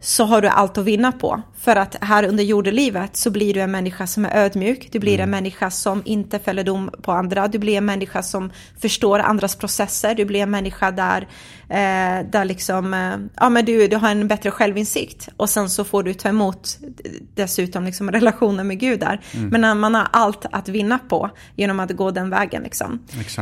så 0.00 0.24
har 0.24 0.42
du 0.42 0.48
allt 0.48 0.78
att 0.78 0.84
vinna 0.84 1.12
på. 1.12 1.42
För 1.58 1.76
att 1.76 1.96
här 2.00 2.24
under 2.24 2.44
jordelivet 2.44 3.16
så 3.16 3.30
blir 3.30 3.54
du 3.54 3.60
en 3.60 3.70
människa 3.70 4.06
som 4.06 4.24
är 4.24 4.36
ödmjuk, 4.36 4.88
du 4.92 4.98
blir 4.98 5.14
mm. 5.14 5.24
en 5.24 5.30
människa 5.30 5.70
som 5.70 6.02
inte 6.04 6.38
fäller 6.38 6.64
dom 6.64 6.90
på 7.02 7.12
andra, 7.12 7.48
du 7.48 7.58
blir 7.58 7.76
en 7.78 7.84
människa 7.84 8.22
som 8.22 8.52
förstår 8.80 9.18
andras 9.18 9.56
processer, 9.56 10.14
du 10.14 10.24
blir 10.24 10.40
en 10.40 10.50
människa 10.50 10.90
där, 10.90 11.28
eh, 11.68 12.30
där 12.30 12.44
liksom, 12.44 12.94
eh, 12.94 13.16
ja 13.36 13.48
men 13.48 13.64
du, 13.64 13.88
du 13.88 13.96
har 13.96 14.10
en 14.10 14.28
bättre 14.28 14.50
självinsikt 14.50 15.28
och 15.36 15.50
sen 15.50 15.70
så 15.70 15.84
får 15.84 16.02
du 16.02 16.14
ta 16.14 16.28
emot 16.28 16.78
dessutom 17.34 17.84
liksom 17.84 18.10
relationen 18.10 18.66
med 18.66 18.80
Gud 18.80 19.00
där. 19.00 19.20
Mm. 19.34 19.48
Men 19.48 19.80
man 19.80 19.94
har 19.94 20.08
allt 20.12 20.46
att 20.50 20.68
vinna 20.68 20.98
på 20.98 21.30
genom 21.56 21.80
att 21.80 21.90
gå 21.90 22.10
den 22.10 22.30
vägen 22.30 22.62
liksom. 22.62 22.98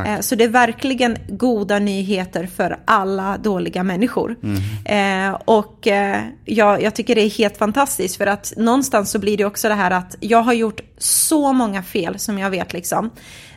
Eh, 0.06 0.20
så 0.20 0.34
det 0.34 0.44
är 0.44 0.48
verkligen 0.48 1.16
goda 1.28 1.78
nyheter 1.78 2.46
för 2.46 2.78
alla 2.84 3.38
dåliga 3.38 3.82
människor. 3.82 4.36
Mm. 4.42 5.32
Eh, 5.32 5.40
och 5.44 5.86
eh, 5.86 6.22
jag, 6.44 6.82
jag 6.82 6.94
tycker 6.94 7.14
det 7.14 7.20
är 7.20 7.30
helt 7.30 7.56
fantastiskt 7.56 8.16
för 8.16 8.26
att 8.26 8.52
någonstans 8.56 9.10
så 9.10 9.18
blir 9.18 9.36
det 9.36 9.44
också 9.44 9.68
det 9.68 9.74
här 9.74 9.90
att 9.90 10.16
jag 10.20 10.42
har 10.42 10.52
gjort 10.52 10.80
så 10.98 11.52
många 11.52 11.82
fel 11.82 12.18
som 12.18 12.38
jag 12.38 12.50
vet 12.50 12.72
liksom. 12.72 13.10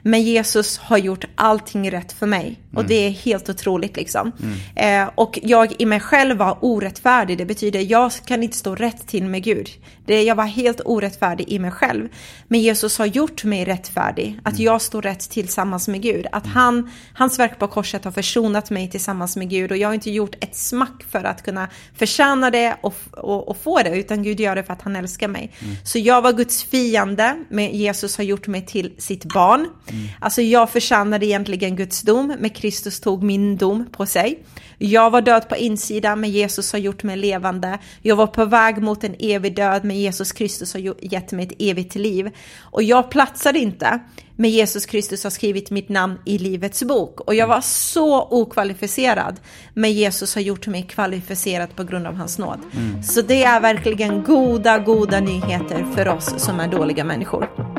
Men 0.07 0.21
Jesus 0.21 0.77
har 0.77 0.97
gjort 0.97 1.25
allting 1.35 1.91
rätt 1.91 2.13
för 2.13 2.27
mig. 2.27 2.45
Mm. 2.47 2.57
Och 2.73 2.85
det 2.85 3.07
är 3.07 3.09
helt 3.09 3.49
otroligt 3.49 3.95
liksom. 3.95 4.31
Mm. 4.75 5.03
Eh, 5.05 5.13
och 5.15 5.39
jag 5.43 5.73
i 5.79 5.85
mig 5.85 5.99
själv 5.99 6.37
var 6.37 6.57
orättfärdig. 6.61 7.37
Det 7.37 7.45
betyder 7.45 7.79
jag 7.79 8.11
kan 8.25 8.43
inte 8.43 8.57
stå 8.57 8.75
rätt 8.75 9.07
till 9.07 9.23
med 9.23 9.43
Gud. 9.43 9.69
Det, 10.05 10.23
jag 10.23 10.35
var 10.35 10.45
helt 10.45 10.81
orättfärdig 10.85 11.49
i 11.49 11.59
mig 11.59 11.71
själv. 11.71 12.07
Men 12.47 12.59
Jesus 12.59 12.97
har 12.97 13.05
gjort 13.05 13.43
mig 13.43 13.65
rättfärdig. 13.65 14.39
Att 14.43 14.53
mm. 14.53 14.65
jag 14.65 14.81
står 14.81 15.01
rätt 15.01 15.29
tillsammans 15.29 15.87
med 15.87 16.01
Gud. 16.01 16.25
Att 16.31 16.45
mm. 16.45 16.55
han, 16.55 16.91
hans 17.13 17.39
verk 17.39 17.59
på 17.59 17.67
korset 17.67 18.05
har 18.05 18.11
försonat 18.11 18.69
mig 18.69 18.89
tillsammans 18.89 19.35
med 19.35 19.49
Gud. 19.49 19.71
Och 19.71 19.77
jag 19.77 19.87
har 19.87 19.93
inte 19.93 20.11
gjort 20.11 20.35
ett 20.39 20.55
smack 20.55 21.03
för 21.09 21.23
att 21.23 21.43
kunna 21.43 21.69
förtjäna 21.95 22.51
det 22.51 22.77
och, 22.81 22.95
och, 23.11 23.47
och 23.47 23.57
få 23.57 23.83
det. 23.83 23.99
Utan 23.99 24.23
Gud 24.23 24.39
gör 24.39 24.55
det 24.55 24.63
för 24.63 24.73
att 24.73 24.81
han 24.81 24.95
älskar 24.95 25.27
mig. 25.27 25.53
Mm. 25.59 25.75
Så 25.83 25.99
jag 25.99 26.21
var 26.21 26.33
Guds 26.33 26.63
fiende. 26.63 27.35
Men 27.49 27.71
Jesus 27.71 28.17
har 28.17 28.23
gjort 28.23 28.47
mig 28.47 28.65
till 28.65 28.93
sitt 28.97 29.25
barn. 29.25 29.67
Mm. 29.97 30.09
Alltså 30.21 30.41
jag 30.41 30.69
förtjänade 30.69 31.25
egentligen 31.25 31.75
Guds 31.75 32.01
dom, 32.01 32.35
men 32.39 32.49
Kristus 32.49 32.99
tog 32.99 33.23
min 33.23 33.57
dom 33.57 33.85
på 33.91 34.05
sig. 34.05 34.43
Jag 34.77 35.09
var 35.09 35.21
död 35.21 35.49
på 35.49 35.55
insidan, 35.55 36.19
men 36.19 36.29
Jesus 36.29 36.71
har 36.71 36.79
gjort 36.79 37.03
mig 37.03 37.17
levande. 37.17 37.79
Jag 38.01 38.15
var 38.15 38.27
på 38.27 38.45
väg 38.45 38.81
mot 38.81 39.03
en 39.03 39.15
evig 39.19 39.55
död, 39.55 39.83
men 39.83 39.99
Jesus 39.99 40.31
Kristus 40.31 40.73
har 40.73 41.13
gett 41.13 41.31
mig 41.31 41.45
ett 41.45 41.55
evigt 41.59 41.95
liv. 41.95 42.29
Och 42.61 42.83
jag 42.83 43.11
platsade 43.11 43.59
inte, 43.59 43.99
men 44.35 44.49
Jesus 44.49 44.85
Kristus 44.85 45.23
har 45.23 45.31
skrivit 45.31 45.71
mitt 45.71 45.89
namn 45.89 46.19
i 46.25 46.37
Livets 46.37 46.83
bok. 46.83 47.19
Och 47.19 47.35
jag 47.35 47.47
var 47.47 47.61
så 47.61 48.27
okvalificerad, 48.31 49.39
men 49.73 49.93
Jesus 49.93 50.35
har 50.35 50.41
gjort 50.41 50.67
mig 50.67 50.83
kvalificerad 50.83 51.75
på 51.75 51.83
grund 51.83 52.07
av 52.07 52.15
hans 52.15 52.37
nåd. 52.37 52.59
Mm. 52.73 53.03
Så 53.03 53.21
det 53.21 53.43
är 53.43 53.59
verkligen 53.59 54.23
goda, 54.23 54.79
goda 54.79 55.19
nyheter 55.19 55.85
för 55.95 56.07
oss 56.07 56.33
som 56.37 56.59
är 56.59 56.67
dåliga 56.67 57.03
människor. 57.03 57.76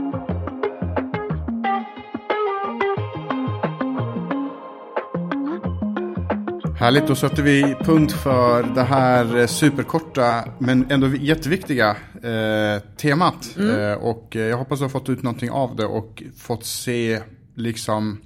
Härligt, 6.78 7.06
då 7.06 7.14
sätter 7.14 7.42
vi 7.42 7.76
punkt 7.80 8.12
för 8.12 8.62
det 8.62 8.82
här 8.82 9.46
superkorta 9.46 10.44
men 10.58 10.90
ändå 10.90 11.08
jätteviktiga 11.08 11.96
eh, 12.22 12.82
temat. 12.96 13.56
Mm. 13.58 13.80
Eh, 13.80 13.92
och 13.92 14.36
jag 14.36 14.56
hoppas 14.56 14.78
du 14.78 14.84
har 14.84 14.88
fått 14.88 15.08
ut 15.08 15.22
någonting 15.22 15.50
av 15.50 15.76
det 15.76 15.86
och 15.86 16.22
fått 16.36 16.64
se 16.64 17.20
liksom 17.54 18.20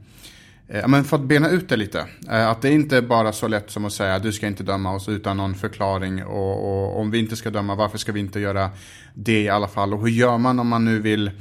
eh, 0.68 0.88
men 0.88 1.04
fått 1.04 1.20
bena 1.20 1.50
ut 1.50 1.68
det 1.68 1.76
lite. 1.76 2.06
Eh, 2.30 2.48
att 2.48 2.62
det 2.62 2.72
inte 2.72 2.96
är 2.96 3.02
bara 3.02 3.32
så 3.32 3.48
lätt 3.48 3.70
som 3.70 3.84
att 3.84 3.92
säga 3.92 4.18
du 4.18 4.32
ska 4.32 4.46
inte 4.46 4.62
döma 4.62 4.94
oss 4.94 5.08
utan 5.08 5.36
någon 5.36 5.54
förklaring. 5.54 6.24
Och, 6.24 6.68
och, 6.68 7.00
om 7.00 7.10
vi 7.10 7.18
inte 7.18 7.36
ska 7.36 7.50
döma, 7.50 7.74
varför 7.74 7.98
ska 7.98 8.12
vi 8.12 8.20
inte 8.20 8.40
göra 8.40 8.70
det 9.14 9.42
i 9.42 9.48
alla 9.48 9.68
fall? 9.68 9.94
Och 9.94 10.00
hur 10.00 10.08
gör 10.08 10.38
man 10.38 10.58
om 10.58 10.68
man 10.68 10.84
nu 10.84 10.98
vill 10.98 11.26
eh, 11.26 11.32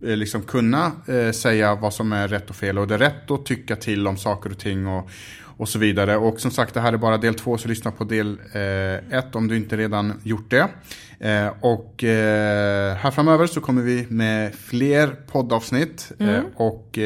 liksom 0.00 0.42
kunna 0.42 0.92
eh, 1.06 1.30
säga 1.30 1.74
vad 1.74 1.94
som 1.94 2.12
är 2.12 2.28
rätt 2.28 2.50
och 2.50 2.56
fel? 2.56 2.78
Och 2.78 2.88
det 2.88 2.94
är 2.94 2.98
rätt 2.98 3.30
att 3.30 3.46
tycka 3.46 3.76
till 3.76 4.06
om 4.06 4.16
saker 4.16 4.50
och 4.50 4.58
ting. 4.58 4.86
Och, 4.86 5.10
och 5.60 5.68
så 5.68 5.78
vidare. 5.78 6.16
Och 6.16 6.40
som 6.40 6.50
sagt, 6.50 6.74
det 6.74 6.80
här 6.80 6.92
är 6.92 6.96
bara 6.96 7.18
del 7.18 7.34
två, 7.34 7.58
så 7.58 7.68
lyssna 7.68 7.90
på 7.90 8.04
del 8.04 8.38
eh, 8.52 9.18
ett 9.18 9.34
om 9.34 9.48
du 9.48 9.56
inte 9.56 9.76
redan 9.76 10.20
gjort 10.22 10.50
det. 10.50 10.68
Eh, 11.20 11.48
och 11.60 12.04
eh, 12.04 12.96
här 12.96 13.10
framöver 13.10 13.46
så 13.46 13.60
kommer 13.60 13.82
vi 13.82 14.06
med 14.08 14.54
fler 14.54 15.06
poddavsnitt 15.06 16.12
eh, 16.18 16.28
mm. 16.28 16.44
och 16.56 16.98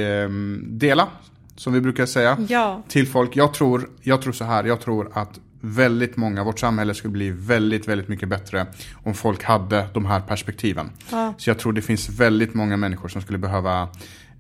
dela, 0.63 1.09
som 1.57 1.73
vi 1.73 1.81
brukar 1.81 2.07
säga, 2.07 2.39
ja. 2.49 2.83
till 2.89 3.07
folk. 3.07 3.37
Jag 3.37 3.55
tror, 3.55 3.91
jag 4.03 4.23
tror 4.23 4.33
så 4.33 4.45
här, 4.45 4.65
jag 4.65 4.81
tror 4.81 5.11
att 5.13 5.41
väldigt 5.65 6.17
många, 6.17 6.45
vårt 6.45 6.59
samhälle 6.59 6.95
skulle 6.95 7.13
bli 7.13 7.31
väldigt, 7.31 7.89
väldigt 7.89 8.09
mycket 8.09 8.29
bättre 8.29 8.67
om 9.03 9.15
folk 9.15 9.45
hade 9.45 9.87
de 9.95 10.07
här 10.07 10.21
perspektiven. 10.21 10.91
Ja. 11.11 11.35
Så 11.39 11.51
jag 11.51 11.59
tror 11.59 11.73
det 11.73 11.83
finns 11.83 12.09
väldigt 12.09 12.55
många 12.55 12.77
människor 12.77 13.09
som 13.09 13.23
skulle 13.23 13.39
behöva 13.39 13.83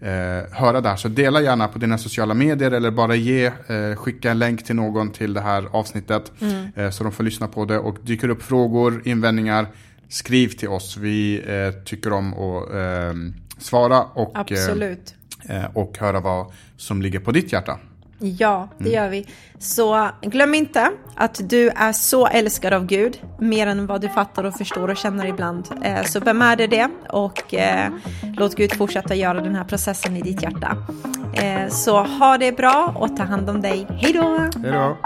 eh, 0.00 0.52
höra 0.52 0.80
det 0.80 0.88
här. 0.88 0.96
Så 0.96 1.08
dela 1.08 1.40
gärna 1.40 1.68
på 1.68 1.78
dina 1.78 1.98
sociala 1.98 2.34
medier 2.34 2.70
eller 2.70 2.90
bara 2.90 3.14
ge, 3.14 3.44
eh, 3.46 3.96
skicka 3.96 4.30
en 4.30 4.38
länk 4.38 4.64
till 4.64 4.76
någon 4.76 5.10
till 5.10 5.34
det 5.34 5.40
här 5.40 5.68
avsnittet. 5.70 6.32
Mm. 6.40 6.68
Eh, 6.76 6.90
så 6.90 7.04
de 7.04 7.12
får 7.12 7.24
lyssna 7.24 7.48
på 7.48 7.64
det. 7.64 7.78
Och 7.78 7.96
dyker 8.02 8.28
upp 8.28 8.42
frågor, 8.42 9.02
invändningar, 9.04 9.66
skriv 10.08 10.48
till 10.48 10.68
oss. 10.68 10.96
Vi 10.96 11.42
eh, 11.46 11.84
tycker 11.84 12.12
om 12.12 12.34
att 12.34 12.74
ehm, 12.74 13.34
svara 13.58 14.02
och, 14.02 14.52
eh, 14.52 14.86
eh, 15.48 15.64
och 15.74 15.98
höra 15.98 16.20
vad 16.20 16.52
som 16.76 17.02
ligger 17.02 17.20
på 17.20 17.32
ditt 17.32 17.52
hjärta. 17.52 17.78
Ja, 18.24 18.68
det 18.78 18.90
gör 18.90 19.08
vi. 19.08 19.26
Så 19.58 20.08
glöm 20.22 20.54
inte 20.54 20.90
att 21.16 21.40
du 21.50 21.68
är 21.68 21.92
så 21.92 22.26
älskad 22.26 22.72
av 22.72 22.86
Gud, 22.86 23.22
mer 23.38 23.66
än 23.66 23.86
vad 23.86 24.00
du 24.00 24.08
fattar 24.08 24.44
och 24.44 24.54
förstår 24.54 24.90
och 24.90 24.96
känner 24.96 25.26
ibland. 25.26 25.68
Eh, 25.82 26.02
så 26.02 26.20
bär 26.20 26.34
med 26.34 26.58
dig 26.58 26.68
det 26.68 26.88
och 27.08 27.54
eh, 27.54 27.92
låt 28.36 28.54
Gud 28.54 28.72
fortsätta 28.76 29.14
göra 29.14 29.40
den 29.40 29.54
här 29.54 29.64
processen 29.64 30.16
i 30.16 30.22
ditt 30.22 30.42
hjärta. 30.42 30.76
Eh, 31.34 31.68
så 31.68 32.02
ha 32.02 32.38
det 32.38 32.56
bra 32.56 32.94
och 32.96 33.16
ta 33.16 33.22
hand 33.22 33.50
om 33.50 33.62
dig. 33.62 33.86
Hej 33.90 34.12
då! 34.12 34.38
Hej 34.38 34.72
då! 34.72 34.96